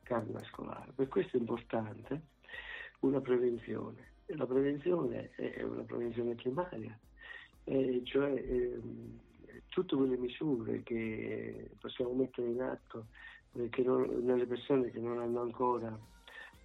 cardiovascolare. 0.05 0.93
Per 0.95 1.09
questo 1.09 1.37
è 1.37 1.41
importante 1.41 2.37
una 3.01 3.21
prevenzione. 3.21 4.07
E 4.27 4.37
la 4.37 4.47
prevenzione 4.47 5.31
è 5.37 5.63
una 5.63 5.83
prevenzione 5.83 6.35
primaria, 6.35 6.99
eh, 7.65 8.03
cioè 8.05 8.31
ehm, 8.31 9.19
tutte 9.69 9.97
quelle 9.97 10.17
misure 10.17 10.83
che 10.83 11.71
possiamo 11.81 12.13
mettere 12.13 12.49
in 12.49 12.61
atto 12.61 13.07
eh, 13.55 13.71
non- 13.83 14.25
nelle 14.25 14.47
persone 14.47 14.91
che 14.91 14.99
non 15.01 15.19
hanno 15.19 15.41
ancora 15.41 15.99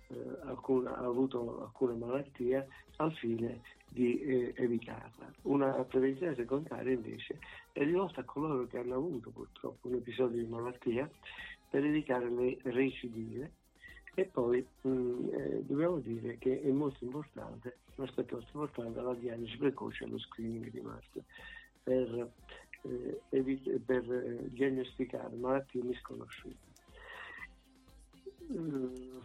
eh, 0.09 0.15
alcuna- 0.43 0.95
avuto 0.97 1.63
alcuna 1.63 1.93
malattia 1.93 2.65
al 2.97 3.13
fine 3.13 3.61
di 3.87 4.19
eh, 4.19 4.53
evitarla. 4.57 5.31
Una 5.43 5.71
prevenzione 5.85 6.35
secondaria 6.35 6.91
invece 6.91 7.39
è 7.71 7.83
rivolta 7.83 8.21
a 8.21 8.25
coloro 8.25 8.67
che 8.67 8.77
hanno 8.77 8.95
avuto 8.95 9.29
purtroppo 9.29 9.87
un 9.87 9.95
episodio 9.95 10.43
di 10.43 10.49
malattia 10.49 11.09
per 11.69 11.85
evitare 11.85 12.29
le 12.29 12.57
recidive 12.63 13.51
e 14.15 14.25
poi 14.25 14.65
mh, 14.81 15.29
eh, 15.33 15.63
dobbiamo 15.63 15.99
dire 15.99 16.37
che 16.37 16.61
è 16.61 16.69
molto 16.69 17.03
importante, 17.03 17.79
un 17.95 18.05
aspetto 18.05 18.35
molto 18.35 18.51
importante, 18.53 19.01
la 19.01 19.13
diagnosi 19.15 19.57
precoce 19.57 20.03
e 20.03 20.07
lo 20.07 20.19
screening 20.19 20.69
di 20.69 20.81
massa 20.81 21.21
per, 21.81 22.31
eh, 22.83 23.21
evi- 23.29 23.81
per 23.85 24.11
eh, 24.11 24.49
diagnosticare 24.49 25.35
malattie 25.35 25.83
misconosciute. 25.83 26.71
Mm, 28.51 29.17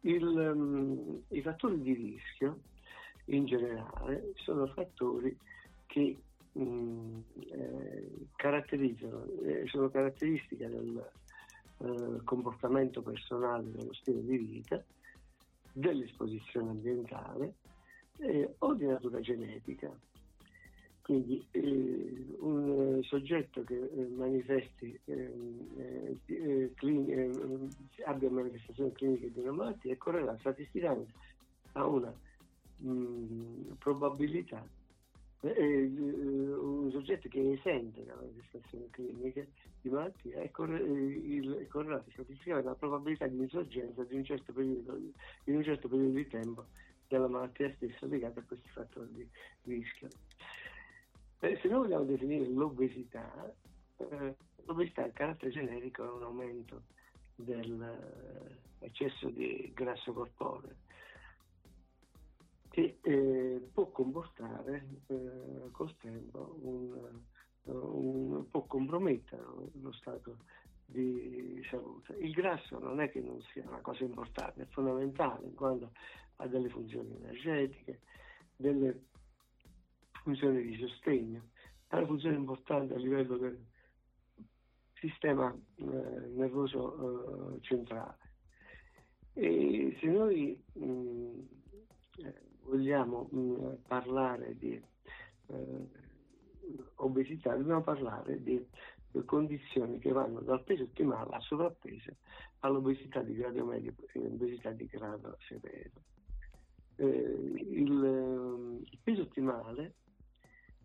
il, 0.00 0.52
mm, 0.56 1.16
I 1.28 1.42
fattori 1.42 1.80
di 1.80 1.92
rischio 1.92 2.60
in 3.26 3.44
generale 3.44 4.32
sono 4.36 4.66
fattori 4.68 5.36
che 5.86 6.16
mm, 6.58 7.20
eh, 7.50 8.08
caratterizzano, 8.36 9.26
eh, 9.42 9.66
sono 9.66 9.90
caratteristiche 9.90 10.68
del 10.68 11.10
eh, 11.82 12.20
comportamento 12.24 13.02
personale, 13.02 13.70
dello 13.70 13.92
stile 13.94 14.22
di 14.22 14.36
vita, 14.36 14.82
dell'esposizione 15.72 16.70
ambientale 16.70 17.54
eh, 18.18 18.54
o 18.58 18.74
di 18.74 18.86
natura 18.86 19.20
genetica. 19.20 19.90
Quindi 21.02 21.44
eh, 21.50 22.36
un 22.38 22.98
eh, 22.98 23.02
soggetto 23.02 23.64
che 23.64 23.74
eh, 23.74 24.06
manifesti 24.14 24.98
eh, 25.06 26.18
abbia 28.04 28.30
manifestazioni 28.30 28.92
cliniche 28.92 29.32
di 29.32 29.40
una 29.40 29.52
malattia 29.52 29.92
è 29.92 29.96
correlato 29.96 30.38
statisticamente 30.38 31.12
a 31.72 31.86
una 31.86 32.12
mh, 32.76 33.74
probabilità 33.78 34.64
eh, 35.42 35.50
eh, 35.50 35.88
un 35.88 36.90
soggetto 36.90 37.28
che 37.28 37.40
è 37.40 37.46
esente 37.58 38.04
da 38.04 38.14
manifestazioni 38.14 38.90
cliniche 38.90 39.48
di 39.80 39.88
malattia 39.88 40.40
è, 40.42 40.50
corre- 40.50 40.84
eh, 40.84 40.90
il- 40.92 41.54
è 41.56 41.66
correlato 41.66 42.10
statisticamente 42.10 42.68
alla 42.68 42.76
probabilità 42.76 43.26
di 43.26 43.38
insorgenza 43.38 44.04
di 44.04 44.16
un 44.16 44.24
certo 44.24 44.52
periodo, 44.52 44.98
in 45.44 45.56
un 45.56 45.62
certo 45.62 45.88
periodo 45.88 46.12
di 46.12 46.26
tempo 46.28 46.66
della 47.08 47.28
malattia 47.28 47.72
stessa 47.76 48.06
legata 48.06 48.40
a 48.40 48.44
questi 48.44 48.68
fattori 48.68 49.08
di 49.12 49.28
rischio. 49.64 50.10
Eh, 51.40 51.58
se 51.62 51.68
noi 51.68 51.78
vogliamo 51.80 52.04
definire 52.04 52.46
l'obesità, 52.46 53.50
eh, 53.96 54.34
l'obesità 54.66 55.04
a 55.04 55.10
carattere 55.10 55.50
generico 55.50 56.04
è 56.04 56.10
un 56.10 56.22
aumento 56.22 56.82
dell'eccesso 57.36 59.30
di 59.30 59.72
grasso 59.74 60.12
corporeo 60.12 60.76
che 62.80 62.98
eh, 63.02 63.60
può 63.72 63.90
comportare 63.90 64.86
eh, 65.08 65.70
col 65.72 65.94
tempo 65.96 66.58
un, 66.62 67.20
un- 67.64 68.48
può 68.48 68.64
compromettere 68.64 69.42
lo 69.80 69.92
stato 69.92 70.38
di 70.86 71.62
salute. 71.68 72.14
Il 72.14 72.32
grasso 72.32 72.78
non 72.78 73.00
è 73.00 73.10
che 73.10 73.20
non 73.20 73.40
sia 73.52 73.66
una 73.68 73.80
cosa 73.80 74.02
importante, 74.04 74.62
è 74.62 74.66
fondamentale 74.66 75.46
in 75.46 75.54
quanto 75.54 75.92
ha 76.36 76.46
delle 76.46 76.70
funzioni 76.70 77.14
energetiche, 77.16 78.00
delle 78.56 79.04
funzioni 80.22 80.62
di 80.62 80.76
sostegno, 80.76 81.50
ha 81.88 81.98
una 81.98 82.06
funzione 82.06 82.36
importante 82.36 82.94
a 82.94 82.98
livello 82.98 83.36
del 83.36 83.58
sistema 84.94 85.54
eh, 85.76 85.84
nervoso 85.84 87.56
eh, 87.56 87.60
centrale. 87.60 88.16
E 89.34 89.96
se 90.00 90.06
noi 90.06 90.62
mh, 90.72 91.40
eh, 92.18 92.49
vogliamo 92.70 93.28
mh, 93.30 93.78
parlare 93.88 94.56
di 94.56 94.80
eh, 95.48 95.88
obesità, 96.96 97.56
dobbiamo 97.56 97.82
parlare 97.82 98.40
di 98.42 98.64
eh, 99.12 99.24
condizioni 99.24 99.98
che 99.98 100.12
vanno 100.12 100.40
dal 100.40 100.62
peso 100.62 100.84
ottimale 100.84 101.34
al 101.34 101.42
sovrappeso 101.42 102.14
all'obesità 102.60 103.22
di 103.22 103.34
grado 103.34 103.64
medio 103.64 103.92
e 104.12 104.20
obesità 104.20 104.70
di 104.70 104.86
grado 104.86 105.36
severo. 105.48 105.90
Eh, 106.96 107.06
il, 107.06 108.04
ehm, 108.04 108.82
il 108.84 108.98
peso 109.02 109.22
ottimale, 109.22 109.94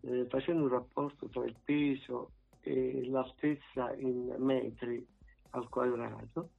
eh, 0.00 0.26
facendo 0.28 0.62
un 0.62 0.68
rapporto 0.68 1.28
tra 1.28 1.44
il 1.44 1.56
peso 1.62 2.32
e 2.62 3.06
l'altezza 3.06 3.94
in 3.94 4.34
metri 4.38 5.06
al 5.50 5.68
quadrato, 5.68 6.50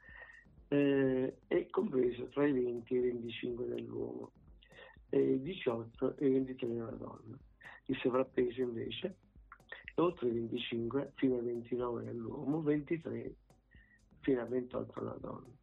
eh, 0.70 1.38
è 1.48 1.68
compreso 1.70 2.28
tra 2.30 2.46
i 2.46 2.52
20 2.54 2.94
e 2.94 2.98
i 2.98 3.02
25 3.02 3.66
dell'uomo, 3.66 4.32
e 5.10 5.42
18 5.42 6.18
e 6.18 6.30
23 6.30 6.68
della 6.68 6.92
donna. 6.92 7.38
Il 7.86 7.98
sovrappeso 7.98 8.62
invece 8.62 9.18
è 9.94 10.00
oltre 10.00 10.30
i 10.30 10.34
25 10.34 11.14
fino 11.16 11.38
a 11.38 11.42
29 11.42 12.04
dell'uomo, 12.04 12.62
23 12.62 13.36
fino 14.20 14.42
a 14.42 14.46
28 14.46 15.00
della 15.00 15.18
donna. 15.20 15.56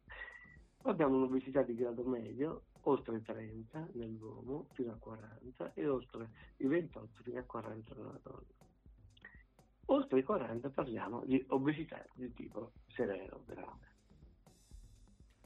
Abbiamo 0.83 1.17
un'obesità 1.17 1.61
di 1.61 1.75
grado 1.75 2.03
medio 2.03 2.63
oltre 2.81 3.21
30 3.21 3.89
nell'uomo 3.93 4.67
fino 4.73 4.91
a 4.91 4.95
40 4.95 5.73
e 5.73 5.87
oltre 5.87 6.29
i 6.57 6.67
28 6.67 7.23
fino 7.23 7.39
a 7.39 7.43
40 7.43 7.95
nella 7.95 8.19
donna. 8.21 8.43
Oltre 9.87 10.19
i 10.19 10.23
40 10.23 10.69
parliamo 10.69 11.23
di 11.25 11.43
obesità 11.49 12.03
di 12.15 12.33
tipo 12.33 12.71
severo, 12.87 13.43
grave. 13.45 13.93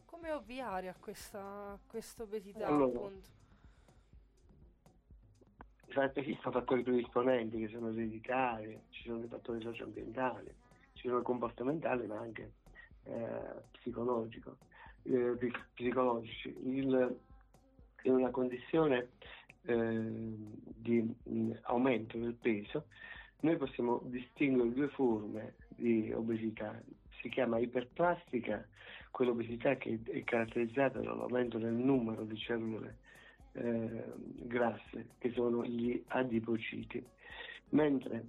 Come 0.06 0.32
ovviare 0.32 0.88
a 0.88 0.95
questa 0.97 1.78
questa 1.86 2.24
obesità, 2.24 2.68
Allora, 2.68 2.97
appunto? 2.97 3.38
Infatti 5.89 6.19
esistono 6.19 6.51
fattori 6.51 6.83
predisponenti 6.83 7.57
che 7.57 7.67
sono 7.69 7.89
ereditari, 7.89 8.79
ci 8.89 9.05
sono 9.05 9.17
dei 9.19 9.27
fattori 9.27 9.59
socioambientali, 9.59 10.53
ci 10.93 11.07
sono 11.07 11.23
comportamentali 11.23 12.05
ma 12.05 12.19
anche 12.19 12.51
eh, 13.05 13.63
psicologico, 13.71 14.57
eh, 15.03 15.35
psicologici. 15.73 16.55
Il, 16.63 17.17
in 18.03 18.11
una 18.11 18.29
condizione 18.29 19.09
eh, 19.63 20.35
di 20.75 21.15
mh, 21.23 21.51
aumento 21.63 22.19
del 22.19 22.35
peso, 22.35 22.85
noi 23.39 23.57
possiamo 23.57 23.99
distinguere 24.03 24.71
due 24.71 24.89
forme 24.89 25.55
di 25.69 26.13
obesità. 26.13 26.79
Si 27.19 27.29
chiama 27.29 27.57
iperplastica, 27.57 28.63
quell'obesità 29.09 29.75
che 29.75 29.99
è 30.05 30.23
caratterizzata 30.23 30.99
dall'aumento 30.99 31.57
del 31.57 31.73
numero 31.73 32.25
di 32.25 32.37
cellule 32.37 33.07
eh, 33.54 34.04
grasse, 34.43 35.10
che 35.18 35.32
sono 35.32 35.64
gli 35.66 36.02
adipociti, 36.08 37.04
mentre 37.70 38.26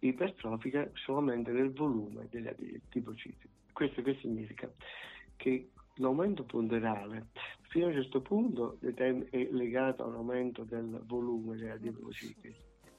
ipertrofica 0.00 0.90
solamente 0.94 1.52
del 1.52 1.72
volume 1.72 2.28
degli 2.30 2.46
adipociti. 2.46 3.48
Questo 3.72 4.02
che 4.02 4.16
significa? 4.20 4.70
Che 5.36 5.70
l'aumento 5.96 6.44
ponderale 6.44 7.28
fino 7.68 7.86
a 7.86 7.88
un 7.88 7.94
certo 7.94 8.20
punto 8.20 8.78
è 8.80 9.48
legato 9.50 10.04
a 10.04 10.06
un 10.06 10.14
aumento 10.14 10.64
del 10.64 11.02
volume 11.06 11.56
degli 11.56 11.68
adipociti, 11.68 12.54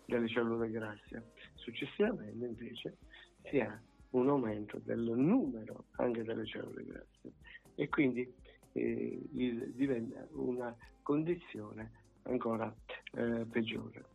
delle 0.05 0.27
cellule 0.27 0.69
grasse. 0.69 1.31
Successivamente 1.53 2.45
invece 2.45 2.97
si 3.43 3.59
ha 3.59 3.79
un 4.11 4.29
aumento 4.29 4.79
del 4.83 4.99
numero 4.99 5.85
anche 5.97 6.23
delle 6.23 6.45
cellule 6.45 6.83
grasse 6.85 7.33
e 7.75 7.89
quindi 7.89 8.33
eh, 8.75 9.21
il, 9.33 9.71
diventa 9.73 10.27
una 10.31 10.75
condizione 11.01 11.91
ancora 12.23 12.73
eh, 13.13 13.45
peggiore. 13.49 14.05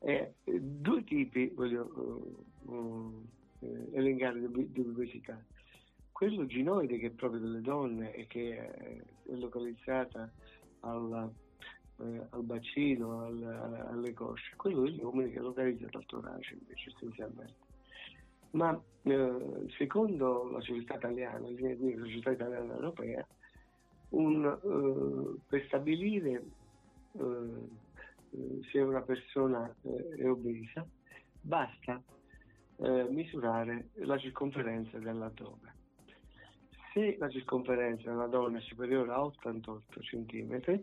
Eh, 0.00 0.34
due 0.44 1.04
tipi 1.04 1.48
voglio 1.48 2.22
eh, 3.60 3.88
elencare 3.92 4.40
di, 4.50 4.72
di 4.72 4.80
obesità. 4.80 5.42
Quello 6.12 6.46
ginoide 6.46 6.98
che 6.98 7.08
è 7.08 7.10
proprio 7.10 7.40
delle 7.40 7.60
donne 7.60 8.14
e 8.14 8.26
che 8.26 8.56
è 8.56 9.02
localizzata 9.34 10.30
al, 10.80 11.30
eh, 11.98 12.26
al 12.30 12.42
bacino, 12.42 13.26
al, 13.26 13.42
alle 13.90 14.14
cosce, 14.14 14.56
quello 14.56 14.82
degli 14.82 15.02
uomini 15.02 15.30
che 15.30 15.38
è 15.38 15.42
localizzato 15.42 15.98
al 15.98 16.06
torace 16.06 16.54
invece 16.54 16.90
essenzialmente. 16.94 17.64
Ma 18.52 18.80
eh, 19.02 19.66
secondo 19.76 20.48
la 20.50 20.60
società 20.60 20.94
italiana, 20.94 21.40
la 21.40 22.04
società 22.04 22.30
italiana 22.30 22.74
europea, 22.74 23.26
un, 24.10 24.44
eh, 24.44 25.40
per 25.48 25.64
stabilire 25.66 26.44
eh, 27.12 27.20
eh, 28.30 28.60
se 28.70 28.80
una 28.80 29.02
persona 29.02 29.74
è 30.16 30.28
obesa, 30.28 30.86
basta 31.40 32.02
misurare 32.78 33.88
la 33.94 34.18
circonferenza 34.18 34.98
dell'addome. 34.98 35.74
Se 36.92 37.16
la 37.18 37.30
circonferenza 37.30 38.10
della 38.10 38.26
donna 38.26 38.58
è 38.58 38.60
superiore 38.60 39.10
a 39.12 39.24
88 39.24 40.00
cm 40.00 40.82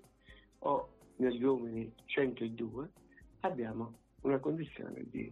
o 0.60 0.90
negli 1.18 1.44
uomini 1.44 1.94
102, 2.06 2.90
abbiamo 3.42 4.00
una 4.22 4.40
condizione 4.40 5.04
di 5.06 5.32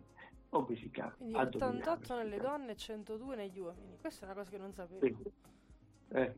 obesità. 0.49 1.13
Quindi 1.17 1.35
88 1.35 2.15
nelle 2.15 2.37
donne 2.37 2.71
e 2.71 2.75
102 2.75 3.35
negli 3.35 3.59
uomini. 3.59 3.97
Questa 3.99 4.21
è 4.21 4.25
una 4.25 4.35
cosa 4.35 4.49
che 4.51 4.57
non 4.57 4.73
sapevo. 4.73 5.05
Sì. 5.05 5.15
Eh. 6.09 6.35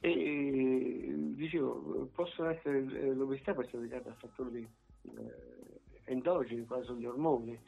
E 0.00 1.12
dicevo, 1.34 2.08
possono 2.14 2.50
essere, 2.50 2.78
eh, 2.78 3.14
l'obesità 3.14 3.52
può 3.52 3.64
essere 3.64 3.82
legata 3.82 4.10
a 4.10 4.14
fattori 4.14 4.68
eh, 5.02 5.80
endogeni, 6.04 6.64
quali 6.66 6.84
sono 6.84 6.98
gli 6.98 7.06
ormoni. 7.06 7.58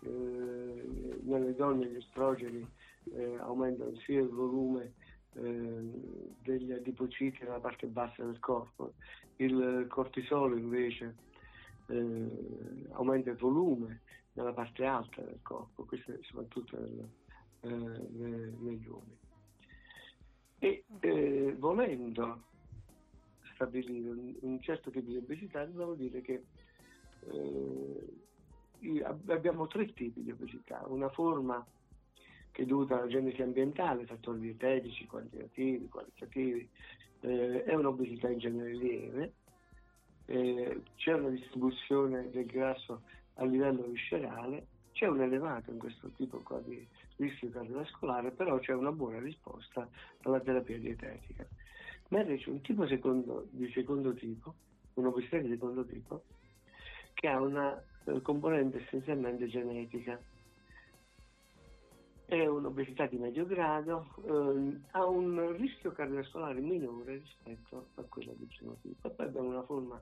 Eh, 0.00 0.08
nelle 1.22 1.54
donne 1.54 1.86
gli 1.86 1.96
estrogeni 1.96 2.64
eh, 3.14 3.36
aumentano 3.38 3.96
sia 3.96 4.20
il 4.20 4.28
volume 4.28 4.92
eh, 5.34 5.90
degli 6.42 6.72
adipociti 6.72 7.42
nella 7.42 7.58
parte 7.58 7.86
bassa 7.86 8.22
del 8.22 8.38
corpo, 8.38 8.92
il 9.36 9.86
cortisolo 9.88 10.56
invece 10.56 11.16
eh, 11.86 12.86
aumenta 12.92 13.30
il 13.30 13.36
volume 13.36 14.02
nella 14.34 14.52
parte 14.52 14.84
alta 14.84 15.20
del 15.22 15.40
corpo, 15.42 15.84
questo 15.84 16.12
soprattutto 16.22 16.78
nel, 16.78 18.56
negli 18.60 18.86
uomini 18.86 19.26
e 20.58 20.84
eh, 21.00 21.54
volendo 21.58 22.42
stabilire 23.54 24.10
un, 24.10 24.34
un, 24.40 24.60
certo 24.60 24.90
tipo 24.90 25.10
di 25.10 25.16
obesità 25.16 25.64
dobbiamo 25.64 25.94
dire 25.94 26.20
che 26.20 26.44
eh, 27.30 28.18
abbiamo 29.26 29.66
tre 29.66 29.92
tipi 29.92 30.22
di 30.22 30.30
obesità, 30.30 30.84
una 30.86 31.08
forma 31.10 31.64
che 32.52 32.62
è 32.62 32.66
dovuta 32.66 32.96
alla 32.96 33.08
genesi 33.08 33.42
ambientale, 33.42 34.06
fattori 34.06 34.40
dietetici, 34.40 35.06
quantitativi, 35.06 35.88
qualitativi, 35.88 36.68
eh, 37.20 37.64
è 37.64 37.74
un'obesità 37.74 38.28
in 38.28 38.38
genere 38.38 38.74
lieve, 38.74 39.32
eh, 40.26 40.82
c'è 40.96 41.14
una 41.14 41.30
distribuzione 41.30 42.30
del 42.30 42.46
grasso 42.46 43.02
a 43.34 43.44
livello 43.44 43.82
viscerale, 43.82 44.66
c'è 44.92 45.06
un 45.06 45.20
elevato 45.20 45.70
in 45.70 45.78
questo 45.78 46.10
tipo 46.10 46.42
di 46.64 46.86
rischio 47.18 47.50
cardiovascolare, 47.50 48.30
però 48.30 48.58
c'è 48.58 48.72
una 48.72 48.92
buona 48.92 49.18
risposta 49.18 49.88
alla 50.22 50.40
terapia 50.40 50.78
dietetica. 50.78 51.46
Mentre 52.08 52.38
c'è 52.38 52.48
un 52.48 52.62
tipo 52.62 52.86
secondo, 52.86 53.46
di 53.50 53.70
secondo 53.72 54.14
tipo, 54.14 54.54
un'obesità 54.94 55.38
di 55.38 55.48
secondo 55.48 55.84
tipo, 55.84 56.24
che 57.12 57.28
ha 57.28 57.40
una 57.40 57.80
eh, 58.04 58.22
componente 58.22 58.82
essenzialmente 58.82 59.46
genetica. 59.48 60.18
È 62.24 62.46
un'obesità 62.46 63.06
di 63.06 63.16
medio 63.16 63.46
grado, 63.46 64.06
eh, 64.24 64.80
ha 64.92 65.04
un 65.06 65.56
rischio 65.56 65.92
cardiovascolare 65.92 66.60
minore 66.60 67.18
rispetto 67.18 67.88
a 67.94 68.02
quella 68.02 68.32
di 68.34 68.44
primo 68.44 68.76
tipo. 68.82 69.08
E 69.08 69.10
poi 69.10 69.26
abbiamo 69.26 69.48
una 69.48 69.64
forma 69.64 70.00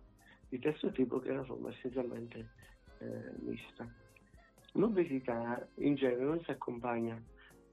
di 0.48 0.58
terzo 0.58 0.90
tipo 0.90 1.18
che 1.20 1.28
è 1.28 1.32
una 1.32 1.44
forma 1.44 1.70
essenzialmente 1.70 2.50
eh, 2.98 3.32
mista. 3.38 3.88
L'obesità 4.76 5.66
in 5.76 5.94
genere 5.94 6.22
non 6.22 6.40
si 6.42 6.50
accompagna, 6.50 7.20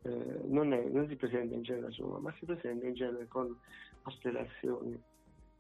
eh, 0.03 0.41
non, 0.45 0.73
è, 0.73 0.83
non, 0.87 1.07
si 1.07 1.15
presenta 1.15 1.53
in 1.53 1.63
genere 1.63 1.87
da 1.87 1.91
sola, 1.91 2.19
ma 2.19 2.33
si 2.37 2.45
presenta 2.45 2.85
in 2.85 2.93
genere 2.93 3.27
con 3.27 3.57
alterazioni 4.03 5.01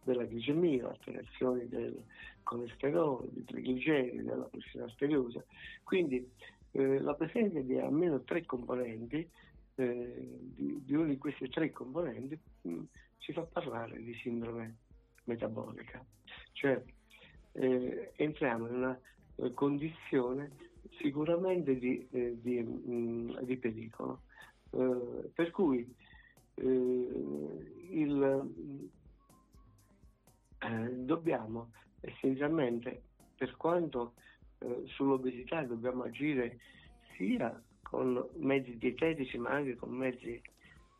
della 0.03 0.23
glicemia, 0.23 0.89
alterazioni 0.89 1.67
del 1.67 2.01
colesterolo, 2.43 3.27
dei 3.31 3.43
trigliceri, 3.45 4.23
della 4.23 4.45
pressione 4.45 4.85
arteriosa. 4.85 5.43
Quindi 5.83 6.29
eh, 6.71 6.99
la 6.99 7.13
presenza 7.13 7.59
di 7.59 7.77
almeno 7.77 8.21
tre 8.21 8.45
componenti, 8.45 9.27
eh, 9.75 10.39
di, 10.55 10.81
di, 10.83 10.93
uno 10.93 11.05
di 11.05 11.17
questi 11.17 11.49
tre 11.49 11.71
componenti, 11.71 12.37
mh, 12.61 12.71
mm, 12.71 12.83
ci 13.17 13.33
fa 13.33 13.41
parlare 13.43 14.01
di 14.01 14.13
sindrome 14.15 14.77
metabolica. 15.25 16.03
Cioè 16.53 16.81
eh, 17.53 18.11
entriamo 18.15 18.67
in 18.67 18.75
una 18.75 18.99
eh, 19.35 19.53
condizione 19.53 20.71
sicuramente 20.97 21.77
di, 21.77 22.07
eh, 22.11 22.37
di, 22.41 22.61
mh, 22.61 22.91
mm, 22.91 23.37
di 23.41 23.57
pericolo. 23.57 24.21
Eh, 24.71 25.29
per 25.33 25.51
cui 25.51 25.87
eh, 26.55 26.67
il, 27.89 28.53
eh, 30.59 30.93
dobbiamo 30.93 31.71
essenzialmente, 32.01 33.01
per 33.37 33.55
quanto 33.55 34.13
eh, 34.59 34.83
sull'obesità 34.87 35.63
dobbiamo 35.63 36.03
agire 36.03 36.59
sia 37.15 37.61
con 37.81 38.27
mezzi 38.37 38.77
dietetici 38.77 39.37
ma 39.37 39.51
anche 39.51 39.75
con 39.75 39.91
mezzi 39.91 40.41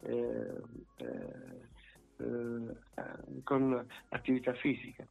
eh, 0.02 0.62
con 3.44 3.88
attività 4.10 4.54
fisica. 4.54 5.08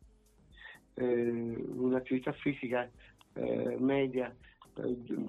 un'attività 0.94 2.32
fisica 2.32 2.88
media 3.78 4.34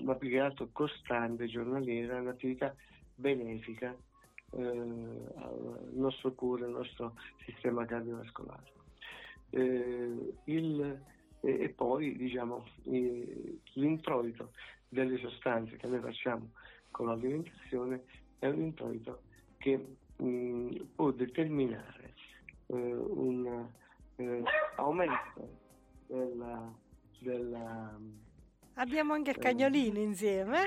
ma 0.04 0.16
più 0.16 0.30
che 0.30 0.39
altro 0.39 0.70
costante, 0.72 1.48
giornaliera, 1.48 2.20
un'attività 2.20 2.74
benefica 3.16 3.96
eh, 4.52 4.62
al 4.62 5.89
nostro 5.94 6.34
cuore, 6.34 6.66
al 6.66 6.72
nostro 6.72 7.16
sistema 7.46 7.86
cardiovascolare. 7.86 8.72
Eh, 9.50 10.34
il, 10.46 11.02
e, 11.41 11.70
poi 11.70 12.16
diciamo, 12.16 12.66
l'introito 13.74 14.52
delle 14.88 15.18
sostanze 15.18 15.76
che 15.76 15.88
noi 15.88 16.00
facciamo 16.00 16.52
con 16.91 17.08
l'alimentazione 17.08 18.04
è 18.39 18.48
un 18.48 18.62
introito 18.62 19.22
che 19.58 19.96
mh, 20.18 20.76
può 20.96 21.12
determinare 21.12 22.14
eh, 22.68 22.76
un 22.76 23.68
eh, 24.16 24.44
aumento 24.76 25.62
della, 26.08 26.74
della 27.20 28.00
Abbiamo 28.76 29.13
anche 29.13 29.32
il 29.32 29.38
cagnolino 29.38 29.99
insieme. 29.99 30.65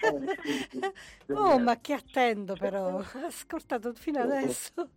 oh, 1.28 1.58
ma 1.58 1.78
che 1.80 1.92
attendo 1.94 2.54
però. 2.54 2.98
Ha 2.98 3.26
ascoltato 3.26 3.92
fino 3.94 4.20
adesso. 4.20 4.90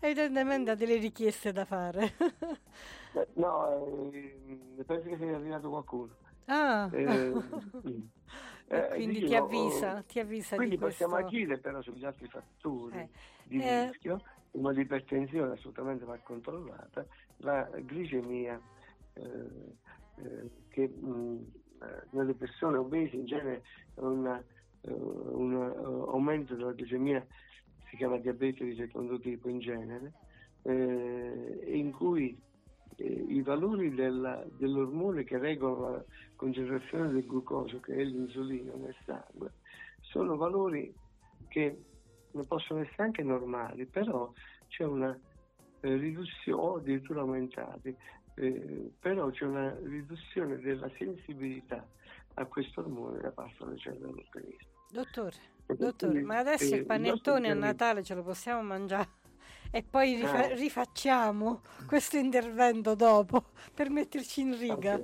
Evidentemente 0.00 0.70
ha 0.70 0.74
delle 0.74 0.96
richieste 0.96 1.52
da 1.52 1.64
fare. 1.64 2.14
no, 3.34 4.10
eh, 4.12 4.84
penso 4.84 5.08
che 5.08 5.16
sia 5.16 5.36
arrivato 5.36 5.68
qualcuno. 5.68 6.14
Ah. 6.46 6.88
Eh, 6.92 7.32
Eh, 8.68 8.88
quindi 8.94 9.20
dicevo, 9.20 9.46
ti 9.46 9.56
avvisa, 9.56 10.02
ti 10.02 10.18
avvisa 10.18 10.56
Quindi 10.56 10.74
di 10.74 10.80
questo. 10.80 11.04
possiamo 11.04 11.24
agire 11.24 11.58
però 11.58 11.80
sugli 11.82 12.04
altri 12.04 12.26
fattori 12.26 12.98
Eh, 12.98 13.08
di 13.44 13.60
eh, 13.62 13.86
rischio, 13.86 14.20
come 14.50 14.72
l'ipertensione 14.72 15.52
assolutamente 15.52 16.04
va 16.04 16.18
controllata, 16.18 17.06
la 17.38 17.68
glicemia 17.78 18.60
eh, 19.12 19.22
eh, 19.22 19.76
che 20.68 20.88
mh, 20.88 21.46
eh, 21.82 22.06
nelle 22.10 22.34
persone 22.34 22.78
obese 22.78 23.16
in 23.16 23.26
genere 23.26 23.62
una- 23.94 24.42
eh, 24.82 24.92
un 24.92 25.52
eh, 25.54 26.10
aumento 26.10 26.54
della 26.54 26.72
glicemia 26.72 27.24
si 27.88 27.96
chiama 27.96 28.18
diabete 28.18 28.64
di 28.64 28.74
secondo 28.74 29.18
tipo 29.20 29.48
in 29.48 29.58
genere, 29.60 30.14
eh, 30.62 31.62
in 31.66 31.92
cui 31.92 32.38
eh, 32.96 33.04
i 33.04 33.42
valori 33.42 33.94
della- 33.94 34.44
dell'ormone 34.52 35.24
che 35.24 35.38
regola 35.38 35.90
la 35.90 36.04
concentrazione 36.34 37.10
del 37.12 37.26
glucosio, 37.26 37.80
che 37.80 37.94
è 37.94 38.02
l'insulina 38.02 38.74
nel 38.74 38.96
sangue, 39.04 39.54
sono 40.00 40.36
valori 40.36 40.94
che 41.48 41.84
possono 42.46 42.80
essere 42.80 43.02
anche 43.04 43.22
normali, 43.22 43.86
però 43.86 44.32
c'è 44.68 44.84
una 44.84 45.18
eh, 45.80 45.96
riduzione, 45.96 46.60
o 46.62 46.76
addirittura 46.76 47.20
aumentati, 47.20 47.96
eh, 48.36 48.90
però 48.98 49.30
c'è 49.30 49.44
una 49.44 49.74
riduzione 49.82 50.58
della 50.58 50.90
sensibilità 50.98 51.86
a 52.34 52.44
questo 52.46 52.80
ormone 52.80 53.20
da 53.20 53.30
parte 53.30 53.56
delle 53.64 53.78
cellule 53.78 54.06
dell'organismo. 54.08 54.68
Dottore, 54.90 55.36
dottore, 55.66 56.20
ma 56.22 56.38
adesso 56.38 56.74
eh, 56.74 56.78
il 56.78 56.86
panettone 56.86 57.50
a 57.50 57.54
Natale 57.54 58.02
ce 58.04 58.14
lo 58.14 58.22
possiamo 58.22 58.62
mangiare 58.62 59.08
e 59.70 59.82
poi 59.82 60.14
rifa- 60.14 60.48
Eh. 60.48 60.54
rifacciamo 60.54 61.60
questo 61.86 62.16
intervento 62.16 62.94
dopo 62.94 63.46
per 63.74 63.90
metterci 63.90 64.42
in 64.42 64.58
riga. 64.58 65.00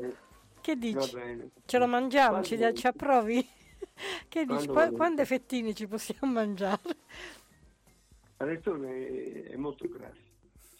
Che 0.61 0.77
dici? 0.77 1.17
Ce 1.65 1.79
lo 1.79 1.87
mangiamo? 1.89 2.43
Ci, 2.43 2.57
Quando- 2.57 2.77
ci 2.79 2.87
approvi? 2.87 3.49
Che 4.29 4.47
dici? 4.47 4.69
Quando 4.69 4.97
quante 4.97 5.25
fettine 5.27 5.75
ci 5.75 5.87
possiamo 5.89 6.31
mangiare? 6.33 6.81
Il 6.87 8.33
panettone 8.37 9.07
è, 9.09 9.43
è 9.51 9.57
molto 9.57 9.89
grasso. 9.89 10.31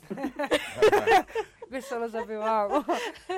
Questo 1.69 1.99
lo 1.99 2.09
sapevamo. 2.09 2.85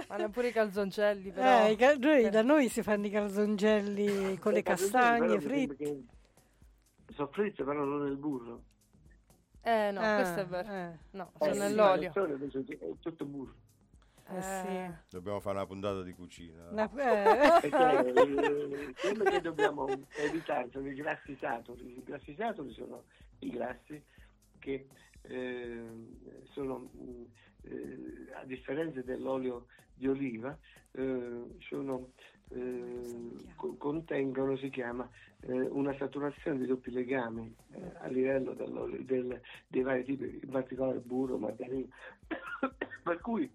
Ma 0.08 0.16
neppure 0.16 0.48
i 0.48 0.52
calzoncelli, 0.52 1.30
però. 1.30 1.66
Eh, 1.66 1.72
i 1.72 1.76
cal- 1.76 1.98
noi- 1.98 2.28
da 2.30 2.42
noi 2.42 2.68
si 2.68 2.82
fanno 2.82 3.06
i 3.06 3.10
calzongelli 3.10 4.38
con 4.38 4.52
le 4.52 4.62
castagne 4.62 5.40
fritte. 5.40 6.02
Sono 7.12 7.28
fritte 7.28 7.62
però 7.62 7.84
non 7.84 8.02
nel 8.02 8.16
burro. 8.16 8.62
Eh 9.62 9.90
no, 9.92 10.00
Ah, 10.00 10.16
questo 10.16 10.40
è 10.40 10.46
vero. 10.46 10.72
eh. 10.72 10.98
No, 11.12 11.30
Eh, 11.38 11.38
sono 11.38 11.52
il 11.52 11.58
nell'olio. 11.60 12.12
è 12.12 12.92
tutto 13.00 13.24
burro. 13.24 13.54
Eh, 14.26 14.42
sì. 14.42 15.16
Dobbiamo 15.16 15.38
fare 15.38 15.56
una 15.58 15.66
puntata 15.66 16.02
di 16.02 16.12
cucina. 16.12 16.68
Una- 16.70 16.90
eh. 16.90 17.60
Perché 17.60 18.06
eh, 18.08 18.94
quello 19.00 19.24
che 19.24 19.40
dobbiamo 19.40 19.86
evitare 20.16 20.68
sono 20.72 20.88
i 20.88 20.94
grassi 20.94 21.36
saturi. 21.40 21.98
I 21.98 22.02
grassi 22.04 22.34
saturi 22.36 22.72
sono 22.72 23.04
i 23.40 23.50
grassi 23.50 24.02
che 24.58 24.88
eh, 25.28 25.82
sono, 26.52 26.90
eh, 27.62 28.30
a 28.34 28.44
differenza 28.44 29.02
dell'olio 29.02 29.66
di 29.94 30.08
oliva, 30.08 30.56
eh, 30.92 31.56
sono, 31.60 32.12
eh, 32.48 33.30
co- 33.56 33.76
contengono, 33.76 34.56
si 34.56 34.70
chiama, 34.70 35.08
eh, 35.40 35.52
una 35.52 35.96
saturazione 35.96 36.58
di 36.58 36.66
doppi 36.66 36.90
legami 36.90 37.54
eh, 37.72 37.92
a 37.98 38.06
livello 38.08 38.54
del- 38.54 39.40
dei 39.66 39.82
vari 39.82 40.04
tipi, 40.04 40.40
in 40.42 40.50
particolare 40.50 40.98
burro, 40.98 41.38
margarina, 41.38 41.88
per 43.02 43.20
cui 43.20 43.50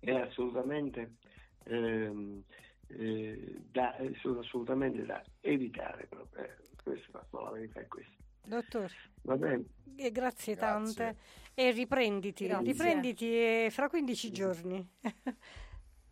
è 0.00 0.12
assolutamente 0.12 1.16
ehm, 1.64 2.42
eh, 2.88 3.56
da, 3.70 3.96
sono 4.20 4.40
assolutamente 4.40 5.04
da 5.04 5.22
evitare 5.40 6.06
proprio. 6.06 6.46
questo, 6.82 7.26
la 7.30 7.50
verità 7.50 7.80
è 7.80 7.86
questa. 7.86 8.16
Dottore, 8.48 8.88
Va 9.22 9.36
bene? 9.36 9.64
eh, 9.96 10.10
grazie, 10.10 10.54
Grazie. 10.54 10.94
tante. 10.94 11.16
E 11.54 11.70
riprenditi, 11.72 12.46
Grazie. 12.46 12.64
riprenditi 12.72 13.26
eh, 13.26 13.68
fra 13.70 13.88
15 13.88 14.30
giorni. 14.32 14.88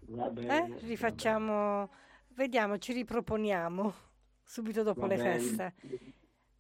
Va 0.08 0.26
Eh? 0.26 0.30
bene. 0.32 0.76
Rifacciamo, 0.80 1.90
vediamo, 2.34 2.78
ci 2.78 2.92
riproponiamo 2.92 3.94
subito 4.44 4.82
dopo 4.82 5.00
va 5.02 5.06
le 5.06 5.16
bene. 5.16 5.38
feste. 5.38 5.74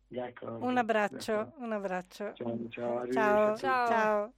D'accordo, 0.08 0.64
Un 0.64 0.76
abbraccio, 0.78 1.32
d'accordo. 1.32 1.64
un 1.64 1.72
abbraccio. 1.72 2.32
Ciao, 2.34 2.68
ciao, 2.68 3.12
Ciao. 3.12 3.56
Ciao. 3.56 3.86
ciao. 3.86 4.34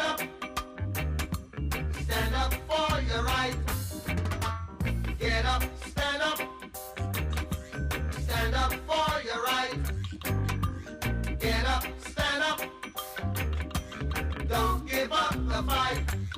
Up, 0.00 0.20
stand 2.02 2.34
up 2.34 2.54
for 2.68 3.00
your 3.02 3.22
right. 3.24 3.56
Get 5.18 5.44
up, 5.44 5.62
stand 5.86 6.22
up, 6.22 6.40
stand 8.12 8.54
up 8.54 8.72
for 8.88 9.22
your 9.28 9.42
right. 9.42 9.78
Get 11.38 11.66
up, 11.66 11.84
stand 11.98 12.42
up, 12.42 12.60
don't 14.48 14.86
give 14.88 15.12
up 15.12 15.34
the 15.48 15.62
fight. 15.68 16.29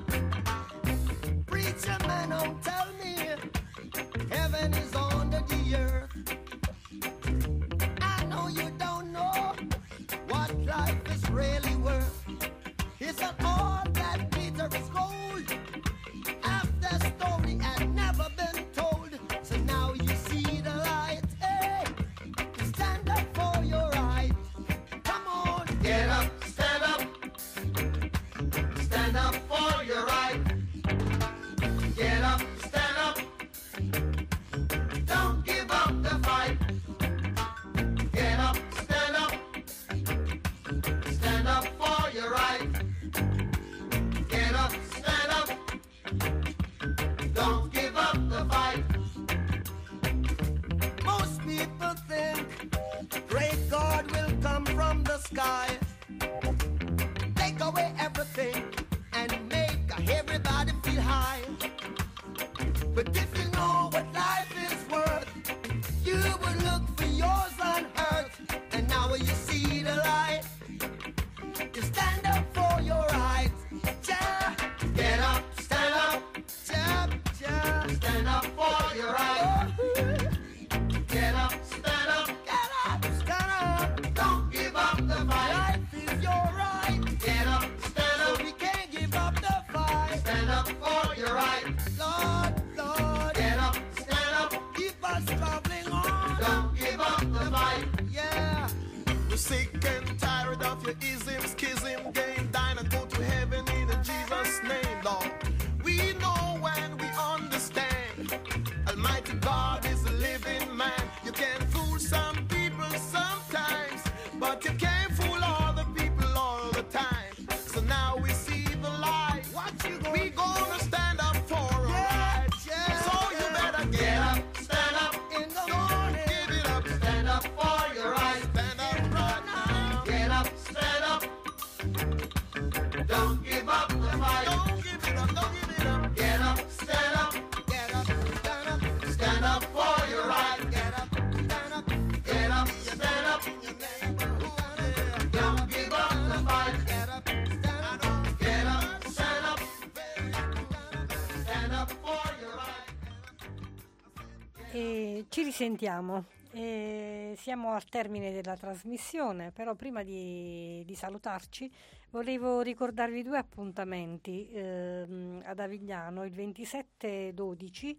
Risentiamo. 155.63 156.25
Eh, 156.55 157.35
siamo 157.39 157.73
al 157.73 157.85
termine 157.85 158.33
della 158.33 158.57
trasmissione, 158.57 159.53
però 159.53 159.75
prima 159.75 160.03
di, 160.03 160.83
di 160.85 160.95
salutarci 160.97 161.71
volevo 162.11 162.61
ricordarvi 162.63 163.23
due 163.23 163.39
appuntamenti 163.39 164.51
ehm, 164.53 165.43
ad 165.45 165.61
Avigliano, 165.61 166.25
il 166.25 166.33
27-12 166.33 167.97